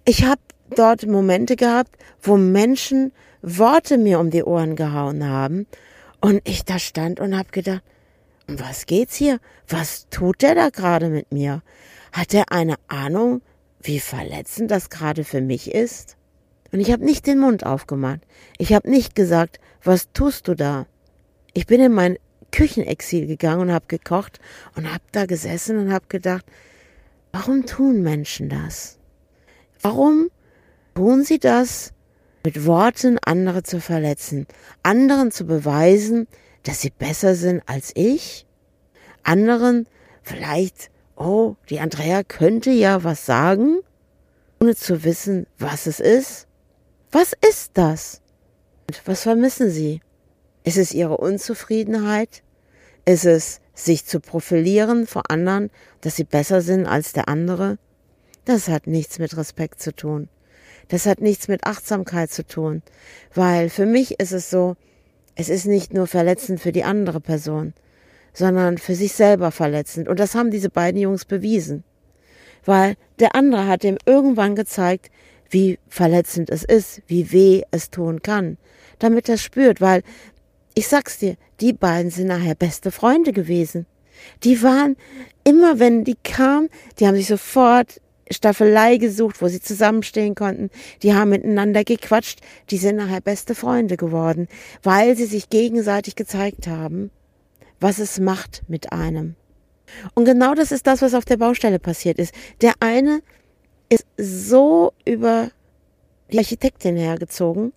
Ich 0.05 0.25
habe 0.25 0.41
dort 0.71 1.07
Momente 1.07 1.57
gehabt, 1.57 1.97
wo 2.23 2.37
Menschen 2.37 3.13
Worte 3.43 3.99
mir 3.99 4.19
um 4.19 4.31
die 4.31 4.45
Ohren 4.45 4.77
gehauen 4.77 5.29
haben 5.29 5.67
und 6.21 6.41
ich 6.45 6.65
da 6.65 6.79
stand 6.79 7.21
und 7.21 7.37
habe 7.37 7.51
gedacht, 7.51 7.83
um 8.49 8.59
was 8.59 8.87
geht's 8.87 9.15
hier? 9.15 9.41
Was 9.69 10.09
tut 10.11 10.43
der 10.43 10.55
da 10.55 10.71
gerade 10.71 11.11
mit 11.11 11.31
mir? 11.33 11.63
Hat 12.13 12.35
er 12.35 12.51
eine 12.51 12.77
Ahnung, 12.89 13.43
wie 13.83 14.01
verletzend 14.01 14.71
das 14.71 14.91
gerade 14.91 15.25
für 15.25 15.41
mich 15.41 15.73
ist? 15.73 16.17
Und 16.73 16.81
ich 16.81 16.91
habe 16.91 17.05
nicht 17.05 17.27
den 17.27 17.39
Mund 17.39 17.65
aufgemacht. 17.65 18.21
Ich 18.59 18.73
habe 18.73 18.91
nicht 18.91 19.15
gesagt, 19.15 19.61
was 19.83 20.13
tust 20.13 20.49
du 20.49 20.55
da? 20.55 20.87
Ich 21.55 21.67
bin 21.67 21.81
in 21.81 21.93
mein 21.93 22.19
Küchenexil 22.51 23.27
gegangen 23.27 23.63
und 23.63 23.73
habe 23.73 23.87
gekocht 23.89 24.41
und 24.75 24.93
habe 24.93 25.05
da 25.13 25.27
gesessen 25.27 25.79
und 25.79 25.93
habe 25.93 26.07
gedacht, 26.09 26.45
warum 27.33 27.67
tun 27.67 28.03
Menschen 28.03 28.49
das? 28.49 28.99
Warum 29.81 30.31
tun 30.95 31.25
sie 31.25 31.39
das, 31.39 31.93
mit 32.45 32.67
Worten 32.67 33.19
andere 33.25 33.63
zu 33.63 33.81
verletzen, 33.81 34.47
anderen 34.83 35.31
zu 35.31 35.45
beweisen, 35.45 36.27
dass 36.69 36.83
sie 36.83 36.91
besser 36.91 37.35
sind 37.35 37.63
als 37.65 37.93
ich, 37.95 38.47
anderen 39.23 39.87
vielleicht, 40.23 40.91
oh, 41.17 41.57
die 41.71 41.81
Andrea 41.81 42.23
könnte 42.23 42.71
ja 42.71 43.05
was 43.05 43.25
sagen, 43.25 43.79
ohne 44.61 44.77
zu 44.77 45.03
wissen, 45.03 45.47
was 45.59 45.87
es 45.87 45.99
ist. 45.99 46.47
Was 47.11 47.33
ist 47.49 47.71
das? 47.73 48.21
Was 49.07 49.23
vermissen 49.23 49.71
Sie? 49.71 50.03
Ist 50.63 50.77
es 50.77 50.93
Ihre 50.93 51.17
Unzufriedenheit? 51.17 52.43
Ist 53.07 53.25
es 53.25 53.61
sich 53.73 54.05
zu 54.05 54.21
profilieren 54.21 55.07
vor 55.07 55.31
anderen, 55.31 55.71
dass 56.03 56.17
sie 56.17 56.25
besser 56.25 56.61
sind 56.61 56.85
als 56.85 57.15
der 57.15 57.31
andere? 57.31 57.79
Das 58.45 58.69
hat 58.69 58.87
nichts 58.87 59.19
mit 59.19 59.35
Respekt 59.39 59.81
zu 59.81 59.95
tun. 59.95 60.29
Das 60.89 61.07
hat 61.07 61.23
nichts 61.23 61.49
mit 61.49 61.65
Achtsamkeit 61.65 62.31
zu 62.31 62.47
tun, 62.47 62.83
weil 63.33 63.71
für 63.71 63.87
mich 63.87 64.21
ist 64.21 64.33
es 64.33 64.51
so, 64.51 64.77
es 65.39 65.49
ist 65.49 65.67
nicht 65.67 65.95
nur 65.95 66.09
verletzend 66.09 66.61
für 66.61 66.73
die 66.73 66.83
andere 66.83 67.21
Person, 67.21 67.73
sondern 68.35 68.77
für 68.77 68.97
sich 68.97 69.13
selber 69.13 69.53
verletzend. 69.53 70.09
Und 70.09 70.19
das 70.19 70.35
haben 70.35 70.51
diese 70.51 70.69
beiden 70.69 71.01
Jungs 71.01 71.25
bewiesen. 71.25 71.85
Weil 72.65 72.97
der 73.21 73.37
andere 73.37 73.69
hat 73.69 73.85
ihm 73.85 73.99
irgendwann 74.05 74.57
gezeigt, 74.57 75.13
wie 75.49 75.79
verletzend 75.89 76.51
es 76.51 76.65
ist, 76.65 77.03
wie 77.07 77.31
weh 77.31 77.63
es 77.71 77.91
tun 77.91 78.21
kann, 78.21 78.59
damit 78.99 79.29
er 79.29 79.39
spürt, 79.39 79.81
weil 79.81 80.03
ich 80.75 80.89
sag's 80.89 81.19
dir, 81.19 81.37
die 81.61 81.73
beiden 81.73 82.11
sind 82.11 82.27
nachher 82.27 82.57
beste 82.57 82.91
Freunde 82.91 83.33
gewesen. 83.33 83.87
Die 84.43 84.61
waren 84.65 84.97
immer, 85.45 85.79
wenn 85.79 86.03
die 86.03 86.17
kamen, 86.25 86.69
die 86.99 87.07
haben 87.07 87.17
sich 87.17 87.29
sofort 87.29 88.01
Staffelei 88.31 88.97
gesucht, 88.97 89.41
wo 89.41 89.49
sie 89.49 89.61
zusammenstehen 89.61 90.35
konnten. 90.35 90.71
Die 91.03 91.15
haben 91.15 91.31
miteinander 91.31 91.85
gequatscht. 91.85 92.41
Die 92.71 92.79
sind 92.79 92.97
nachher 92.97 93.21
beste 93.21 93.55
Freunde 93.55 93.97
geworden, 93.97 94.49
weil 94.83 95.17
sie 95.17 95.27
sich 95.27 95.51
gegenseitig 95.51 96.17
gezeigt 96.17 96.67
haben, 96.67 97.11
was 97.81 97.99
es 97.99 98.19
macht 98.19 98.63
mit 98.69 98.93
einem. 98.93 99.35
Und 100.15 100.25
genau 100.25 100.55
das 100.55 100.73
ist 100.73 100.87
das, 100.87 101.03
was 101.03 101.15
auf 101.15 101.25
der 101.25 101.39
Baustelle 101.39 101.79
passiert 101.79 102.19
ist. 102.19 102.35
Der 102.61 102.75
eine 102.81 103.21
ist 103.89 104.07
so 104.19 104.93
über 105.07 105.51
die 106.31 106.39
Architektin 106.39 106.97
hergezogen, 106.97 107.73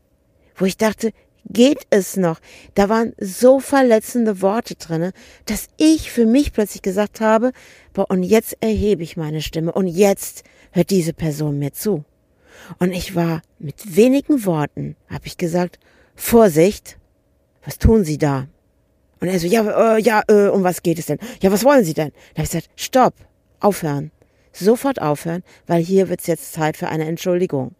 wo 0.55 0.65
ich 0.65 0.77
dachte, 0.77 1.11
geht 1.45 1.85
es 1.89 2.17
noch? 2.17 2.39
Da 2.75 2.89
waren 2.89 3.13
so 3.19 3.59
verletzende 3.59 4.41
Worte 4.41 4.75
drinne, 4.75 5.11
dass 5.45 5.67
ich 5.77 6.11
für 6.11 6.25
mich 6.25 6.53
plötzlich 6.53 6.81
gesagt 6.81 7.21
habe, 7.21 7.51
boah, 7.93 8.09
und 8.09 8.23
jetzt 8.23 8.57
erhebe 8.61 9.03
ich 9.03 9.17
meine 9.17 9.41
Stimme 9.41 9.71
und 9.71 9.87
jetzt 9.87 10.43
hört 10.71 10.89
diese 10.89 11.13
Person 11.13 11.59
mir 11.59 11.73
zu. 11.73 12.03
Und 12.79 12.91
ich 12.91 13.15
war 13.15 13.41
mit 13.59 13.95
wenigen 13.95 14.45
Worten, 14.45 14.95
habe 15.09 15.27
ich 15.27 15.37
gesagt, 15.37 15.79
Vorsicht, 16.15 16.97
was 17.65 17.77
tun 17.77 18.03
Sie 18.03 18.17
da? 18.17 18.47
Und 19.19 19.27
er 19.27 19.39
so, 19.39 19.47
ja, 19.47 19.95
äh, 19.95 20.01
ja, 20.01 20.23
äh, 20.27 20.47
um 20.47 20.63
was 20.63 20.83
geht 20.83 20.99
es 20.99 21.05
denn? 21.05 21.19
Ja, 21.41 21.51
was 21.51 21.63
wollen 21.63 21.83
Sie 21.83 21.93
denn? 21.93 22.11
Da 22.33 22.41
habe 22.41 22.43
ich 22.43 22.51
gesagt, 22.51 22.69
stopp, 22.75 23.13
aufhören 23.59 24.11
sofort 24.53 25.01
aufhören, 25.01 25.43
weil 25.67 25.81
hier 25.81 26.09
wird 26.09 26.21
es 26.21 26.27
jetzt 26.27 26.53
Zeit 26.53 26.77
für 26.77 26.87
eine 26.87 27.05
Entschuldigung. 27.05 27.75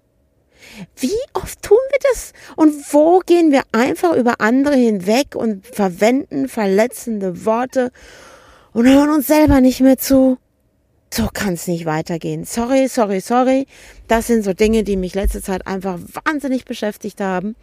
Wie 0.96 1.18
oft 1.34 1.62
tun 1.62 1.78
das? 2.12 2.34
Und 2.56 2.74
wo 2.94 3.20
gehen 3.20 3.52
wir 3.52 3.64
einfach 3.72 4.16
über 4.16 4.42
andere 4.42 4.76
hinweg 4.76 5.36
und 5.36 5.66
verwenden 5.66 6.48
verletzende 6.48 7.46
Worte 7.46 7.92
und 8.74 8.88
hören 8.88 9.10
uns 9.10 9.28
selber 9.28 9.62
nicht 9.62 9.82
mehr 9.82 9.98
zu? 9.98 10.38
So 11.14 11.28
kann 11.34 11.56
es 11.56 11.68
nicht 11.68 11.86
weitergehen. 11.86 12.46
Sorry, 12.46 12.88
sorry, 12.88 13.20
sorry. 13.20 13.68
Das 14.08 14.28
sind 14.28 14.44
so 14.44 14.54
Dinge, 14.54 14.84
die 14.84 14.96
mich 14.96 15.14
letzte 15.14 15.42
Zeit 15.42 15.68
einfach 15.68 16.00
wahnsinnig 16.26 16.64
beschäftigt 16.64 17.20
haben. 17.20 17.56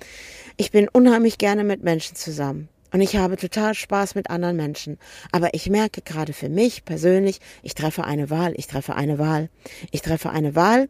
Ich 0.58 0.70
bin 0.70 0.88
unheimlich 0.88 1.38
gerne 1.38 1.64
mit 1.64 1.82
Menschen 1.82 2.14
zusammen. 2.14 2.68
Und 2.92 3.00
ich 3.00 3.16
habe 3.16 3.36
total 3.36 3.74
Spaß 3.74 4.14
mit 4.14 4.30
anderen 4.30 4.56
Menschen. 4.56 4.98
Aber 5.32 5.54
ich 5.54 5.68
merke 5.68 6.02
gerade 6.02 6.32
für 6.32 6.48
mich 6.48 6.84
persönlich, 6.84 7.40
ich 7.62 7.74
treffe 7.74 8.04
eine 8.04 8.30
Wahl, 8.30 8.52
ich 8.56 8.66
treffe 8.66 8.94
eine 8.94 9.18
Wahl, 9.18 9.50
ich 9.90 10.02
treffe 10.02 10.30
eine 10.30 10.54
Wahl, 10.54 10.88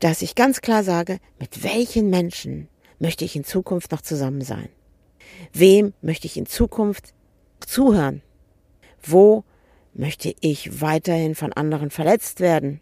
dass 0.00 0.22
ich 0.22 0.34
ganz 0.34 0.60
klar 0.60 0.84
sage, 0.84 1.18
mit 1.38 1.62
welchen 1.62 2.10
Menschen 2.10 2.68
möchte 2.98 3.24
ich 3.24 3.36
in 3.36 3.44
Zukunft 3.44 3.92
noch 3.92 4.02
zusammen 4.02 4.42
sein? 4.42 4.68
Wem 5.52 5.92
möchte 6.00 6.26
ich 6.26 6.36
in 6.36 6.46
Zukunft 6.46 7.14
zuhören? 7.60 8.22
Wo 9.02 9.44
möchte 9.94 10.34
ich 10.40 10.80
weiterhin 10.80 11.34
von 11.34 11.52
anderen 11.52 11.90
verletzt 11.90 12.40
werden, 12.40 12.80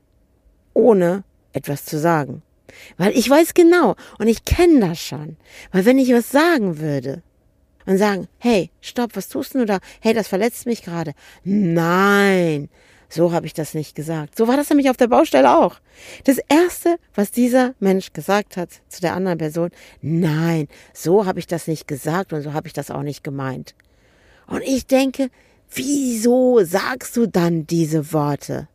ohne 0.74 1.24
etwas 1.52 1.84
zu 1.84 1.98
sagen? 1.98 2.42
Weil 2.96 3.16
ich 3.16 3.28
weiß 3.28 3.54
genau 3.54 3.94
und 4.18 4.28
ich 4.28 4.44
kenne 4.44 4.80
das 4.80 5.00
schon. 5.00 5.36
Weil 5.72 5.84
wenn 5.84 5.98
ich 5.98 6.12
was 6.12 6.30
sagen 6.30 6.78
würde, 6.78 7.22
und 7.86 7.98
sagen, 7.98 8.28
hey, 8.38 8.70
stopp, 8.80 9.14
was 9.14 9.28
tust 9.28 9.54
du 9.54 9.64
da? 9.64 9.78
Hey, 10.00 10.12
das 10.12 10.28
verletzt 10.28 10.66
mich 10.66 10.82
gerade. 10.82 11.14
Nein, 11.44 12.68
so 13.08 13.32
habe 13.32 13.46
ich 13.46 13.54
das 13.54 13.74
nicht 13.74 13.94
gesagt. 13.94 14.36
So 14.36 14.48
war 14.48 14.56
das 14.56 14.68
nämlich 14.68 14.90
auf 14.90 14.96
der 14.96 15.08
Baustelle 15.08 15.56
auch. 15.58 15.76
Das 16.24 16.38
Erste, 16.48 16.96
was 17.14 17.30
dieser 17.30 17.74
Mensch 17.78 18.12
gesagt 18.12 18.56
hat 18.56 18.70
zu 18.88 19.00
der 19.00 19.14
anderen 19.14 19.38
Person, 19.38 19.70
nein, 20.02 20.68
so 20.92 21.26
habe 21.26 21.38
ich 21.38 21.46
das 21.46 21.66
nicht 21.66 21.86
gesagt 21.86 22.32
und 22.32 22.42
so 22.42 22.52
habe 22.52 22.66
ich 22.66 22.72
das 22.72 22.90
auch 22.90 23.02
nicht 23.02 23.22
gemeint. 23.22 23.74
Und 24.46 24.62
ich 24.62 24.86
denke, 24.86 25.30
wieso 25.70 26.62
sagst 26.62 27.16
du 27.16 27.26
dann 27.26 27.66
diese 27.66 28.12
Worte? 28.12 28.68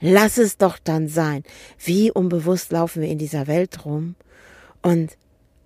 Lass 0.00 0.38
es 0.38 0.56
doch 0.56 0.78
dann 0.78 1.08
sein. 1.08 1.42
Wie 1.78 2.10
unbewusst 2.10 2.70
laufen 2.72 3.02
wir 3.02 3.08
in 3.08 3.18
dieser 3.18 3.46
Welt 3.46 3.84
rum 3.84 4.14
und 4.82 5.16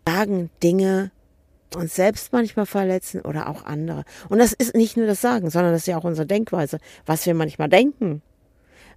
sagen 0.06 0.50
Dinge, 0.62 1.10
uns 1.76 1.94
selbst 1.94 2.32
manchmal 2.32 2.66
verletzen 2.66 3.20
oder 3.20 3.48
auch 3.48 3.64
andere. 3.64 4.04
Und 4.28 4.38
das 4.38 4.52
ist 4.52 4.74
nicht 4.74 4.96
nur 4.96 5.06
das 5.06 5.20
Sagen, 5.20 5.50
sondern 5.50 5.72
das 5.72 5.82
ist 5.82 5.86
ja 5.86 5.98
auch 5.98 6.04
unsere 6.04 6.26
Denkweise, 6.26 6.78
was 7.06 7.26
wir 7.26 7.34
manchmal 7.34 7.68
denken. 7.68 8.22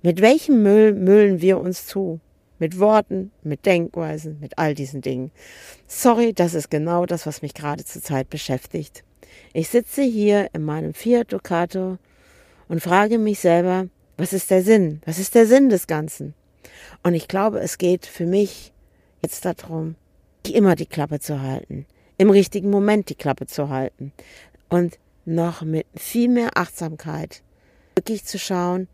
Mit 0.02 0.22
welchem 0.22 0.64
Müll 0.64 0.94
müllen 0.94 1.42
wir 1.42 1.60
uns 1.60 1.88
zu? 1.88 2.20
Mit 2.58 2.80
Worten, 2.80 3.32
mit 3.44 3.66
Denkweisen, 3.66 4.40
mit 4.40 4.58
all 4.58 4.76
diesen 4.76 5.02
Dingen. 5.02 5.32
Sorry, 5.88 6.34
das 6.34 6.54
ist 6.54 6.70
genau 6.70 7.06
das, 7.06 7.26
was 7.26 7.42
mich 7.42 7.54
gerade 7.54 7.84
zur 7.84 8.02
Zeit 8.02 8.30
beschäftigt. 8.30 9.04
Ich 9.52 9.70
sitze 9.70 10.04
hier 10.04 10.50
in 10.54 10.64
meinem 10.64 10.94
Fiat 10.94 11.34
Ducato 11.34 11.98
und 12.70 12.82
frage 12.82 13.18
mich 13.18 13.40
selber, 13.40 13.88
was 14.18 14.32
ist 14.32 14.52
der 14.52 14.64
Sinn? 14.64 15.02
Was 15.06 15.20
ist 15.20 15.36
der 15.36 15.46
Sinn 15.46 15.70
des 15.70 15.88
Ganzen? 15.88 16.34
Und 17.04 17.14
ich 17.14 17.28
glaube, 17.28 17.60
es 17.60 17.78
geht 17.78 18.06
für 18.06 18.26
mich 18.26 18.72
jetzt 19.22 19.44
darum, 19.44 19.96
immer 20.48 20.76
die 20.76 20.86
Klappe 20.86 21.20
zu 21.20 21.42
halten 21.42 21.86
im 22.18 22.30
richtigen 22.30 22.70
Moment 22.70 23.10
die 23.10 23.16
Klappe 23.16 23.46
zu 23.46 23.70
halten 23.70 24.12
und 24.70 24.98
noch 25.26 25.62
mit 25.62 25.86
viel 25.96 26.30
mehr 26.30 26.58
Achtsamkeit 26.58 27.42
wirklich 27.96 28.26
zu 28.26 28.38
schauen, 28.38 28.88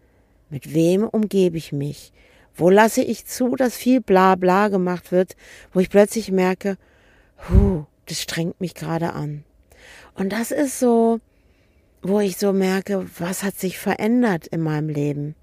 mit 0.49 0.73
wem 0.73 1.07
umgebe 1.07 1.57
ich 1.57 1.71
mich, 1.71 2.11
wo 2.55 2.69
lasse 2.69 3.01
ich 3.01 3.25
zu, 3.25 3.55
dass 3.55 3.75
viel 3.75 4.01
bla 4.01 4.35
bla 4.35 4.67
gemacht 4.67 5.11
wird, 5.11 5.35
wo 5.73 5.79
ich 5.79 5.89
plötzlich 5.89 6.31
merke, 6.31 6.77
huh, 7.49 7.85
das 8.05 8.21
strengt 8.21 8.59
mich 8.61 8.75
gerade 8.75 9.13
an. 9.13 9.43
Und 10.13 10.31
das 10.33 10.51
ist 10.51 10.79
so, 10.79 11.19
wo 12.01 12.19
ich 12.19 12.37
so 12.37 12.53
merke, 12.53 13.07
was 13.17 13.43
hat 13.43 13.57
sich 13.57 13.77
verändert 13.77 14.47
in 14.47 14.61
meinem 14.61 14.89
Leben. 14.89 15.35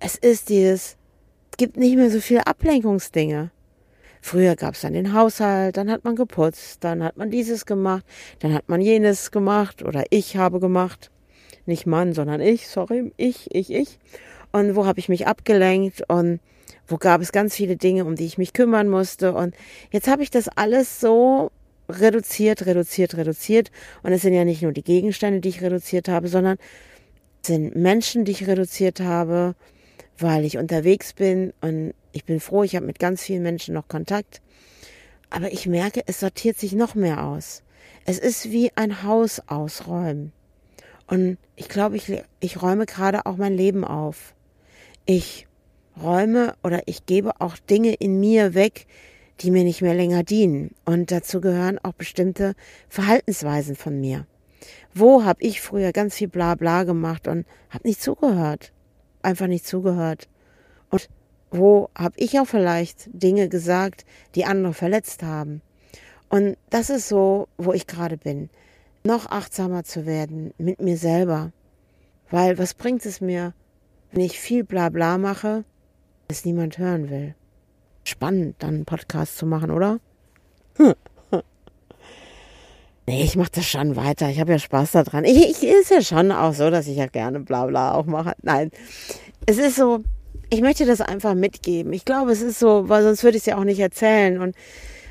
Es 0.00 0.16
ist 0.16 0.48
dieses, 0.48 0.96
es 1.50 1.56
gibt 1.56 1.76
nicht 1.76 1.96
mehr 1.96 2.10
so 2.10 2.20
viele 2.20 2.46
Ablenkungsdinge. 2.46 3.50
Früher 4.26 4.56
gab 4.56 4.72
es 4.72 4.80
dann 4.80 4.94
den 4.94 5.12
Haushalt, 5.12 5.76
dann 5.76 5.90
hat 5.90 6.04
man 6.04 6.16
geputzt, 6.16 6.82
dann 6.82 7.04
hat 7.04 7.18
man 7.18 7.30
dieses 7.30 7.66
gemacht, 7.66 8.06
dann 8.38 8.54
hat 8.54 8.70
man 8.70 8.80
jenes 8.80 9.30
gemacht 9.30 9.82
oder 9.82 10.04
ich 10.08 10.38
habe 10.38 10.60
gemacht. 10.60 11.10
Nicht 11.66 11.84
Mann, 11.84 12.14
sondern 12.14 12.40
ich, 12.40 12.66
sorry, 12.66 13.12
ich, 13.18 13.54
ich, 13.54 13.70
ich. 13.70 13.98
und 14.50 14.76
wo 14.76 14.86
habe 14.86 14.98
ich 14.98 15.10
mich 15.10 15.26
abgelenkt 15.26 16.04
und 16.08 16.40
wo 16.86 16.96
gab 16.96 17.20
es 17.20 17.32
ganz 17.32 17.54
viele 17.54 17.76
Dinge, 17.76 18.06
um 18.06 18.16
die 18.16 18.24
ich 18.24 18.38
mich 18.38 18.54
kümmern 18.54 18.88
musste. 18.88 19.34
Und 19.34 19.54
jetzt 19.92 20.08
habe 20.08 20.22
ich 20.22 20.30
das 20.30 20.48
alles 20.48 21.00
so 21.00 21.50
reduziert, 21.90 22.64
reduziert, 22.64 23.18
reduziert. 23.18 23.70
Und 24.02 24.12
es 24.12 24.22
sind 24.22 24.32
ja 24.32 24.46
nicht 24.46 24.62
nur 24.62 24.72
die 24.72 24.84
Gegenstände, 24.84 25.40
die 25.40 25.50
ich 25.50 25.60
reduziert 25.60 26.08
habe, 26.08 26.28
sondern 26.28 26.56
es 27.42 27.48
sind 27.48 27.76
Menschen, 27.76 28.24
die 28.24 28.32
ich 28.32 28.46
reduziert 28.46 29.00
habe, 29.00 29.54
weil 30.16 30.46
ich 30.46 30.56
unterwegs 30.56 31.12
bin. 31.12 31.52
Und 31.60 31.92
ich 32.14 32.24
bin 32.24 32.38
froh, 32.38 32.62
ich 32.62 32.76
habe 32.76 32.86
mit 32.86 33.00
ganz 33.00 33.22
vielen 33.22 33.42
Menschen 33.42 33.74
noch 33.74 33.88
Kontakt. 33.88 34.40
Aber 35.30 35.52
ich 35.52 35.66
merke, 35.66 36.02
es 36.06 36.20
sortiert 36.20 36.56
sich 36.56 36.72
noch 36.72 36.94
mehr 36.94 37.24
aus. 37.24 37.62
Es 38.06 38.18
ist 38.20 38.52
wie 38.52 38.70
ein 38.76 39.02
Haus 39.02 39.42
ausräumen. 39.48 40.32
Und 41.08 41.38
ich 41.56 41.68
glaube, 41.68 41.96
ich, 41.96 42.22
ich 42.38 42.62
räume 42.62 42.86
gerade 42.86 43.26
auch 43.26 43.36
mein 43.36 43.54
Leben 43.54 43.84
auf. 43.84 44.34
Ich 45.06 45.48
räume 46.00 46.54
oder 46.62 46.82
ich 46.86 47.04
gebe 47.04 47.40
auch 47.40 47.58
Dinge 47.58 47.94
in 47.94 48.20
mir 48.20 48.54
weg, 48.54 48.86
die 49.40 49.50
mir 49.50 49.64
nicht 49.64 49.82
mehr 49.82 49.94
länger 49.94 50.22
dienen. 50.22 50.70
Und 50.84 51.10
dazu 51.10 51.40
gehören 51.40 51.80
auch 51.80 51.94
bestimmte 51.94 52.54
Verhaltensweisen 52.88 53.74
von 53.74 54.00
mir. 54.00 54.24
Wo 54.94 55.24
habe 55.24 55.42
ich 55.42 55.60
früher 55.60 55.90
ganz 55.92 56.14
viel 56.14 56.28
Blabla 56.28 56.84
gemacht 56.84 57.26
und 57.26 57.44
habe 57.70 57.88
nicht 57.88 58.00
zugehört? 58.00 58.72
Einfach 59.22 59.48
nicht 59.48 59.66
zugehört. 59.66 60.28
Wo 61.56 61.88
habe 61.94 62.16
ich 62.16 62.40
auch 62.40 62.46
vielleicht 62.46 63.08
Dinge 63.12 63.48
gesagt, 63.48 64.04
die 64.34 64.44
andere 64.44 64.74
verletzt 64.74 65.22
haben? 65.22 65.62
Und 66.28 66.56
das 66.68 66.90
ist 66.90 67.08
so, 67.08 67.46
wo 67.56 67.72
ich 67.72 67.86
gerade 67.86 68.16
bin. 68.16 68.50
Noch 69.04 69.30
achtsamer 69.30 69.84
zu 69.84 70.04
werden 70.04 70.52
mit 70.58 70.80
mir 70.80 70.96
selber. 70.96 71.52
Weil 72.28 72.58
was 72.58 72.74
bringt 72.74 73.06
es 73.06 73.20
mir, 73.20 73.54
wenn 74.10 74.22
ich 74.22 74.40
viel 74.40 74.64
Blabla 74.64 75.16
mache, 75.16 75.62
das 76.26 76.44
niemand 76.44 76.78
hören 76.78 77.08
will? 77.08 77.36
Spannend, 78.02 78.56
dann 78.58 78.74
einen 78.74 78.84
Podcast 78.84 79.38
zu 79.38 79.46
machen, 79.46 79.70
oder? 79.70 80.00
Nee, 83.06 83.22
ich 83.22 83.36
mache 83.36 83.50
das 83.52 83.66
schon 83.66 83.96
weiter. 83.96 84.30
Ich 84.30 84.40
habe 84.40 84.52
ja 84.52 84.58
Spaß 84.58 84.92
daran. 84.92 85.24
Ich, 85.26 85.36
ich 85.36 85.62
ist 85.62 85.90
ja 85.90 86.00
schon 86.00 86.32
auch 86.32 86.54
so, 86.54 86.70
dass 86.70 86.86
ich 86.86 86.96
ja 86.96 87.04
gerne 87.04 87.38
Blabla 87.38 87.92
auch 87.92 88.06
mache. 88.06 88.32
Nein, 88.40 88.70
es 89.44 89.58
ist 89.58 89.76
so, 89.76 90.02
ich 90.54 90.60
möchte 90.60 90.86
das 90.86 91.00
einfach 91.00 91.34
mitgeben. 91.34 91.92
Ich 91.92 92.04
glaube, 92.04 92.30
es 92.30 92.40
ist 92.40 92.60
so, 92.60 92.88
weil 92.88 93.02
sonst 93.02 93.24
würde 93.24 93.36
ich 93.36 93.42
es 93.42 93.46
ja 93.46 93.58
auch 93.58 93.64
nicht 93.64 93.80
erzählen. 93.80 94.40
Und 94.40 94.54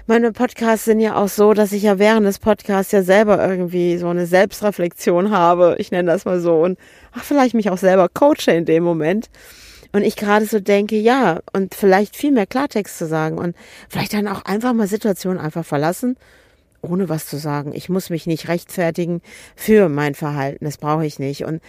meine 0.07 0.31
Podcasts 0.31 0.85
sind 0.85 1.01
ja 1.01 1.15
auch 1.15 1.27
so, 1.27 1.53
dass 1.53 1.73
ich 1.73 1.83
ja 1.83 1.99
während 1.99 2.25
des 2.25 2.39
Podcasts 2.39 2.91
ja 2.93 3.03
selber 3.03 3.45
irgendwie 3.45 3.97
so 3.97 4.07
eine 4.07 4.25
Selbstreflexion 4.25 5.31
habe. 5.31 5.75
Ich 5.79 5.91
nenne 5.91 6.11
das 6.11 6.25
mal 6.25 6.39
so. 6.39 6.61
Und 6.61 6.79
ach, 7.11 7.23
vielleicht 7.23 7.55
mich 7.55 7.69
auch 7.69 7.77
selber 7.77 8.07
coache 8.09 8.51
in 8.51 8.65
dem 8.65 8.83
Moment. 8.83 9.29
Und 9.91 10.03
ich 10.03 10.15
gerade 10.15 10.45
so 10.45 10.59
denke, 10.59 10.95
ja, 10.95 11.41
und 11.51 11.75
vielleicht 11.75 12.15
viel 12.15 12.31
mehr 12.31 12.47
Klartext 12.47 12.97
zu 12.97 13.05
sagen 13.05 13.37
und 13.37 13.55
vielleicht 13.89 14.13
dann 14.13 14.27
auch 14.27 14.43
einfach 14.45 14.73
mal 14.73 14.87
Situationen 14.87 15.39
einfach 15.39 15.65
verlassen, 15.65 16.17
ohne 16.81 17.09
was 17.09 17.27
zu 17.27 17.37
sagen. 17.37 17.73
Ich 17.75 17.89
muss 17.89 18.09
mich 18.09 18.25
nicht 18.25 18.47
rechtfertigen 18.47 19.21
für 19.55 19.89
mein 19.89 20.15
Verhalten. 20.15 20.65
Das 20.65 20.77
brauche 20.77 21.05
ich 21.05 21.19
nicht. 21.19 21.45
Und 21.45 21.61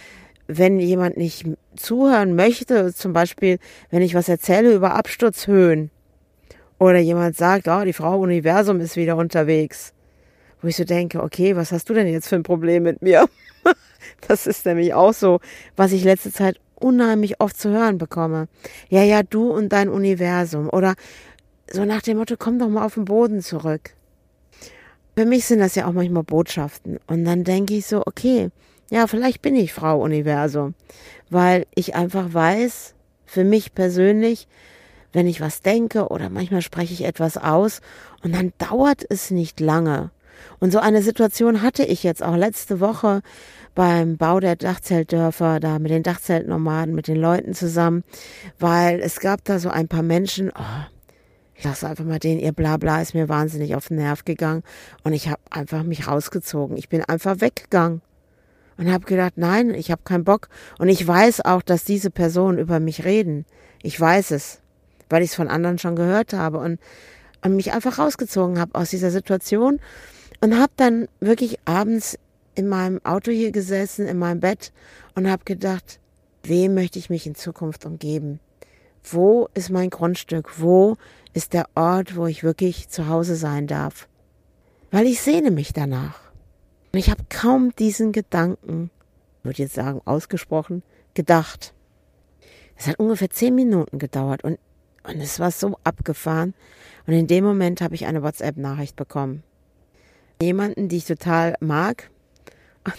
wenn 0.47 0.79
jemand 0.79 1.17
nicht 1.17 1.45
zuhören 1.75 2.35
möchte, 2.35 2.93
zum 2.93 3.13
Beispiel, 3.13 3.57
wenn 3.89 4.01
ich 4.01 4.15
was 4.15 4.29
erzähle 4.29 4.73
über 4.73 4.93
Absturzhöhen 4.93 5.89
oder 6.77 6.99
jemand 6.99 7.35
sagt, 7.35 7.67
oh, 7.67 7.83
die 7.83 7.93
Frau 7.93 8.19
Universum 8.19 8.79
ist 8.79 8.95
wieder 8.95 9.17
unterwegs, 9.17 9.93
wo 10.61 10.67
ich 10.67 10.75
so 10.75 10.83
denke, 10.83 11.23
okay, 11.23 11.55
was 11.55 11.71
hast 11.71 11.89
du 11.89 11.93
denn 11.93 12.07
jetzt 12.07 12.27
für 12.27 12.35
ein 12.35 12.43
Problem 12.43 12.83
mit 12.83 13.01
mir? 13.01 13.27
das 14.27 14.47
ist 14.47 14.65
nämlich 14.65 14.93
auch 14.93 15.13
so, 15.13 15.39
was 15.75 15.91
ich 15.91 16.03
letzte 16.03 16.31
Zeit 16.31 16.59
unheimlich 16.75 17.39
oft 17.39 17.57
zu 17.57 17.69
hören 17.69 17.97
bekomme. 17.97 18.47
Ja, 18.89 19.03
ja, 19.03 19.23
du 19.23 19.51
und 19.51 19.69
dein 19.69 19.89
Universum 19.89 20.69
oder 20.69 20.95
so 21.71 21.85
nach 21.85 22.01
dem 22.01 22.17
Motto, 22.17 22.35
komm 22.37 22.59
doch 22.59 22.69
mal 22.69 22.85
auf 22.85 22.95
den 22.95 23.05
Boden 23.05 23.41
zurück. 23.41 23.91
Für 25.17 25.25
mich 25.25 25.45
sind 25.45 25.59
das 25.59 25.75
ja 25.75 25.87
auch 25.87 25.93
manchmal 25.93 26.23
Botschaften 26.23 26.99
und 27.07 27.23
dann 27.23 27.43
denke 27.43 27.75
ich 27.75 27.85
so, 27.85 28.03
okay, 28.05 28.49
ja, 28.89 29.07
vielleicht 29.07 29.41
bin 29.41 29.55
ich 29.55 29.73
Frau 29.73 30.01
Universum, 30.01 30.75
weil 31.29 31.65
ich 31.75 31.95
einfach 31.95 32.33
weiß, 32.33 32.93
für 33.25 33.43
mich 33.43 33.73
persönlich, 33.73 34.47
wenn 35.11 35.27
ich 35.27 35.41
was 35.41 35.61
denke 35.61 36.09
oder 36.09 36.29
manchmal 36.29 36.61
spreche 36.61 36.93
ich 36.93 37.05
etwas 37.05 37.37
aus 37.37 37.81
und 38.23 38.35
dann 38.35 38.53
dauert 38.57 39.03
es 39.09 39.31
nicht 39.31 39.59
lange. 39.59 40.11
Und 40.59 40.71
so 40.71 40.79
eine 40.79 41.01
Situation 41.01 41.61
hatte 41.61 41.83
ich 41.83 42.03
jetzt 42.03 42.21
auch 42.21 42.35
letzte 42.35 42.79
Woche 42.79 43.21
beim 43.73 44.17
Bau 44.17 44.39
der 44.39 44.55
Dachzeltdörfer, 44.55 45.59
da 45.59 45.79
mit 45.79 45.91
den 45.91 46.03
Dachzeltnomaden, 46.03 46.93
mit 46.93 47.07
den 47.07 47.17
Leuten 47.17 47.53
zusammen, 47.53 48.03
weil 48.59 48.99
es 48.99 49.19
gab 49.19 49.43
da 49.45 49.59
so 49.59 49.69
ein 49.69 49.87
paar 49.87 50.03
Menschen, 50.03 50.51
oh, 50.55 50.85
ich 51.55 51.63
lasse 51.63 51.87
einfach 51.87 52.05
mal 52.05 52.19
den, 52.19 52.39
ihr 52.39 52.51
Blabla 52.51 53.01
ist 53.01 53.13
mir 53.13 53.29
wahnsinnig 53.29 53.75
auf 53.75 53.87
den 53.87 53.97
Nerv 53.97 54.25
gegangen 54.25 54.63
und 55.03 55.13
ich 55.13 55.29
habe 55.29 55.41
einfach 55.49 55.83
mich 55.83 56.07
rausgezogen. 56.07 56.77
Ich 56.77 56.89
bin 56.89 57.03
einfach 57.03 57.41
weggegangen 57.41 58.01
und 58.77 58.91
habe 58.91 59.05
gedacht, 59.05 59.33
nein, 59.35 59.73
ich 59.73 59.91
habe 59.91 60.01
keinen 60.03 60.23
Bock. 60.23 60.49
Und 60.79 60.89
ich 60.89 61.05
weiß 61.05 61.45
auch, 61.45 61.61
dass 61.61 61.83
diese 61.83 62.11
Personen 62.11 62.57
über 62.57 62.79
mich 62.79 63.05
reden. 63.05 63.45
Ich 63.81 63.99
weiß 63.99 64.31
es, 64.31 64.61
weil 65.09 65.23
ich 65.23 65.29
es 65.29 65.35
von 65.35 65.47
anderen 65.47 65.77
schon 65.77 65.95
gehört 65.95 66.33
habe 66.33 66.59
und, 66.59 66.79
und 67.43 67.55
mich 67.55 67.73
einfach 67.73 67.99
rausgezogen 67.99 68.59
habe 68.59 68.75
aus 68.75 68.89
dieser 68.89 69.11
Situation 69.11 69.79
und 70.41 70.59
habe 70.59 70.73
dann 70.75 71.07
wirklich 71.19 71.59
abends 71.65 72.17
in 72.55 72.67
meinem 72.67 73.03
Auto 73.03 73.31
hier 73.31 73.51
gesessen, 73.51 74.07
in 74.07 74.17
meinem 74.17 74.39
Bett 74.39 74.71
und 75.13 75.29
habe 75.29 75.43
gedacht, 75.45 75.99
wem 76.43 76.73
möchte 76.73 76.99
ich 76.99 77.09
mich 77.09 77.27
in 77.27 77.35
Zukunft 77.35 77.85
umgeben? 77.85 78.39
Wo 79.03 79.47
ist 79.53 79.69
mein 79.69 79.89
Grundstück? 79.89 80.59
Wo 80.59 80.95
ist 81.33 81.53
der 81.53 81.67
Ort, 81.75 82.15
wo 82.15 82.25
ich 82.25 82.43
wirklich 82.43 82.89
zu 82.89 83.07
Hause 83.07 83.35
sein 83.35 83.67
darf? 83.67 84.07
Weil 84.89 85.05
ich 85.05 85.21
sehne 85.21 85.51
mich 85.51 85.73
danach. 85.73 86.24
Und 86.95 86.99
ich 86.99 87.09
habe 87.09 87.25
kaum 87.27 87.75
diesen 87.75 88.13
Gedanken, 88.13 88.89
würde 89.43 89.63
jetzt 89.63 89.73
sagen, 89.73 89.99
ausgesprochen, 90.05 90.81
gedacht. 91.13 91.73
Es 92.77 92.87
hat 92.87 92.99
ungefähr 92.99 93.29
zehn 93.29 93.53
Minuten 93.53 93.99
gedauert 93.99 94.45
und, 94.45 94.59
und 95.03 95.19
es 95.19 95.37
war 95.41 95.51
so 95.51 95.77
abgefahren. 95.83 96.53
Und 97.05 97.11
in 97.11 97.27
dem 97.27 97.43
Moment 97.43 97.81
habe 97.81 97.95
ich 97.95 98.05
eine 98.05 98.23
WhatsApp-Nachricht 98.23 98.95
bekommen. 98.95 99.43
Jemanden, 100.41 100.87
die 100.87 100.95
ich 100.95 101.05
total 101.05 101.55
mag, 101.59 102.09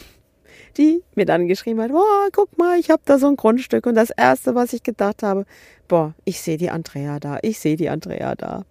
die 0.76 1.02
mir 1.14 1.24
dann 1.24 1.48
geschrieben 1.48 1.80
hat, 1.80 1.90
boah, 1.90 2.28
guck 2.32 2.58
mal, 2.58 2.78
ich 2.78 2.90
habe 2.90 3.00
da 3.06 3.18
so 3.18 3.28
ein 3.28 3.36
Grundstück. 3.36 3.86
Und 3.86 3.94
das 3.94 4.10
Erste, 4.10 4.54
was 4.54 4.74
ich 4.74 4.82
gedacht 4.82 5.22
habe, 5.22 5.46
boah, 5.88 6.14
ich 6.26 6.42
sehe 6.42 6.58
die 6.58 6.68
Andrea 6.68 7.18
da, 7.18 7.38
ich 7.40 7.58
sehe 7.58 7.76
die 7.76 7.88
Andrea 7.88 8.34
da 8.34 8.66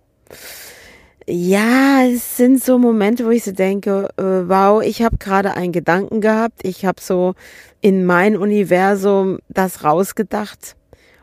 ja, 1.27 2.03
es 2.05 2.37
sind 2.37 2.63
so 2.63 2.77
Momente, 2.77 3.25
wo 3.25 3.29
ich 3.29 3.43
so 3.43 3.51
denke, 3.51 4.09
äh, 4.17 4.23
wow, 4.23 4.83
ich 4.83 5.01
habe 5.01 5.17
gerade 5.17 5.55
einen 5.55 5.71
Gedanken 5.71 6.21
gehabt, 6.21 6.59
ich 6.63 6.85
habe 6.85 7.01
so 7.01 7.33
in 7.81 8.05
mein 8.05 8.37
Universum 8.37 9.39
das 9.49 9.83
rausgedacht. 9.83 10.75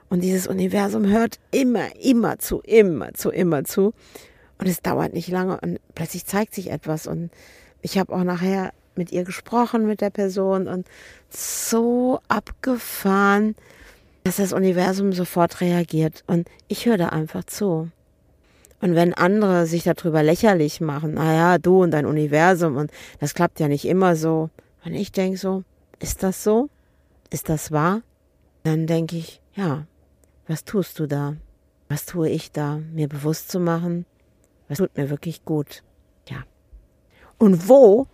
Und 0.08 0.20
dieses 0.22 0.46
Universum 0.46 1.06
hört 1.06 1.38
immer, 1.52 1.86
immer 2.00 2.38
zu, 2.38 2.60
immer 2.60 3.14
zu, 3.14 3.30
immer 3.30 3.64
zu. 3.64 3.94
Und 4.58 4.68
es 4.68 4.82
dauert 4.82 5.14
nicht 5.14 5.28
lange 5.28 5.58
und 5.60 5.78
plötzlich 5.94 6.26
zeigt 6.26 6.54
sich 6.54 6.70
etwas. 6.70 7.06
Und 7.06 7.30
ich 7.80 7.96
habe 7.96 8.12
auch 8.12 8.24
nachher 8.24 8.72
mit 8.96 9.12
ihr 9.12 9.24
gesprochen, 9.24 9.86
mit 9.86 10.00
der 10.00 10.10
Person 10.10 10.68
und 10.68 10.86
so 11.30 12.20
abgefahren, 12.28 13.54
dass 14.24 14.36
das 14.36 14.52
Universum 14.52 15.12
sofort 15.12 15.60
reagiert. 15.60 16.24
Und 16.26 16.48
ich 16.68 16.86
höre 16.86 16.98
da 16.98 17.08
einfach 17.08 17.44
zu. 17.44 17.88
Und 18.82 18.96
wenn 18.96 19.14
andere 19.14 19.66
sich 19.66 19.84
darüber 19.84 20.24
lächerlich 20.24 20.80
machen, 20.80 21.14
naja, 21.14 21.58
du 21.58 21.84
und 21.84 21.92
dein 21.92 22.04
Universum 22.04 22.76
und 22.76 22.90
das 23.20 23.32
klappt 23.32 23.60
ja 23.60 23.68
nicht 23.68 23.84
immer 23.84 24.16
so. 24.16 24.50
Und 24.84 24.94
ich 24.94 25.12
denke 25.12 25.38
so, 25.38 25.62
ist 26.00 26.24
das 26.24 26.42
so? 26.42 26.68
Ist 27.30 27.48
das 27.48 27.70
wahr? 27.70 28.02
Dann 28.64 28.88
denke 28.88 29.16
ich, 29.16 29.40
ja, 29.54 29.86
was 30.48 30.64
tust 30.64 30.98
du 30.98 31.06
da? 31.06 31.36
Was 31.88 32.06
tue 32.06 32.28
ich 32.28 32.50
da? 32.50 32.80
Mir 32.92 33.08
bewusst 33.08 33.52
zu 33.52 33.60
machen, 33.60 34.04
was 34.68 34.78
tut 34.78 34.96
mir 34.96 35.10
wirklich 35.10 35.44
gut. 35.44 35.84
Ja. 36.28 36.42
Und 37.38 37.68
wo 37.68 38.08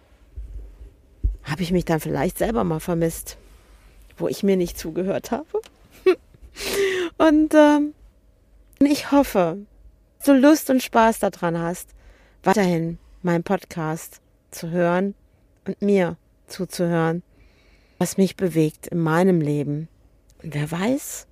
habe 1.45 1.63
ich 1.63 1.73
mich 1.73 1.87
dann 1.87 2.01
vielleicht 2.01 2.37
selber 2.37 2.63
mal 2.65 2.81
vermisst, 2.81 3.39
wo 4.19 4.29
ich 4.29 4.43
mir 4.43 4.59
nicht 4.59 4.77
zugehört 4.79 5.31
habe? 5.31 5.47
und 7.17 7.55
ähm, 7.55 7.95
ich 8.81 9.11
hoffe, 9.13 9.57
du 10.25 10.33
Lust 10.33 10.71
und 10.71 10.83
Spaß 10.83 11.21
daran 11.21 11.59
hast, 11.59 11.95
weiterhin 12.43 12.99
meinen 13.23 13.45
Podcast 13.45 14.21
zu 14.51 14.71
hören 14.71 15.15
und 15.67 15.81
mir 15.83 16.17
zuzuhören, 16.47 17.23
was 17.99 18.17
mich 18.17 18.37
bewegt 18.37 18.89
in 18.89 18.99
meinem 18.99 19.41
Leben. 19.41 19.89
Und 20.43 20.55
wer 20.55 20.71
weiß, 20.71 21.27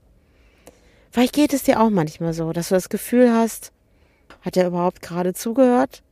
vielleicht 1.10 1.34
geht 1.34 1.52
es 1.52 1.62
dir 1.62 1.80
auch 1.80 1.90
manchmal 1.90 2.32
so, 2.32 2.52
dass 2.52 2.68
du 2.68 2.74
das 2.74 2.88
Gefühl 2.88 3.32
hast, 3.32 3.72
hat 4.42 4.56
er 4.56 4.68
überhaupt 4.68 5.02
gerade 5.02 5.32
zugehört? 5.32 6.02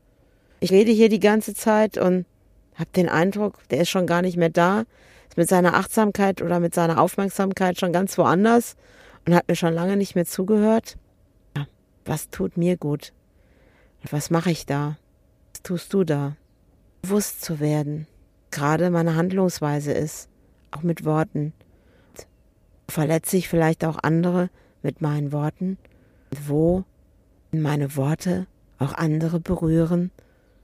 Ich 0.60 0.70
rede 0.70 0.92
hier 0.92 1.08
die 1.08 1.20
ganze 1.20 1.54
Zeit 1.54 1.98
und 1.98 2.26
habe 2.74 2.90
den 2.96 3.08
Eindruck, 3.08 3.68
der 3.68 3.80
ist 3.82 3.90
schon 3.90 4.06
gar 4.06 4.22
nicht 4.22 4.36
mehr 4.36 4.48
da, 4.48 4.84
ist 5.28 5.36
mit 5.36 5.48
seiner 5.48 5.74
Achtsamkeit 5.74 6.42
oder 6.42 6.60
mit 6.60 6.74
seiner 6.74 7.00
Aufmerksamkeit 7.00 7.78
schon 7.78 7.92
ganz 7.92 8.16
woanders 8.18 8.76
und 9.26 9.34
hat 9.34 9.48
mir 9.48 9.56
schon 9.56 9.74
lange 9.74 9.96
nicht 9.96 10.14
mehr 10.14 10.26
zugehört. 10.26 10.96
Was 12.04 12.30
tut 12.30 12.56
mir 12.56 12.76
gut? 12.76 13.12
Und 14.02 14.12
was 14.12 14.30
mache 14.30 14.50
ich 14.50 14.66
da? 14.66 14.98
Was 15.52 15.62
tust 15.62 15.92
du 15.94 16.04
da? 16.04 16.36
Bewusst 17.02 17.42
zu 17.42 17.60
werden, 17.60 18.06
gerade 18.50 18.90
meine 18.90 19.14
Handlungsweise 19.14 19.92
ist, 19.92 20.28
auch 20.70 20.82
mit 20.82 21.04
Worten. 21.04 21.52
Verletze 22.88 23.36
ich 23.36 23.48
vielleicht 23.48 23.84
auch 23.84 23.98
andere 24.02 24.50
mit 24.82 25.00
meinen 25.00 25.32
Worten? 25.32 25.78
Wo 26.46 26.84
meine 27.50 27.96
Worte 27.96 28.46
auch 28.78 28.92
andere 28.94 29.40
berühren, 29.40 30.10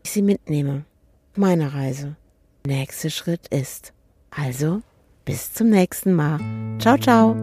ich 0.02 0.12
sie 0.12 0.22
mitnehme. 0.22 0.84
Meine 1.36 1.74
Reise. 1.74 2.16
Nächster 2.66 3.10
Schritt 3.10 3.48
ist. 3.48 3.92
Also, 4.30 4.82
bis 5.24 5.52
zum 5.52 5.70
nächsten 5.70 6.12
Mal. 6.12 6.40
Ciao, 6.78 6.98
ciao. 6.98 7.36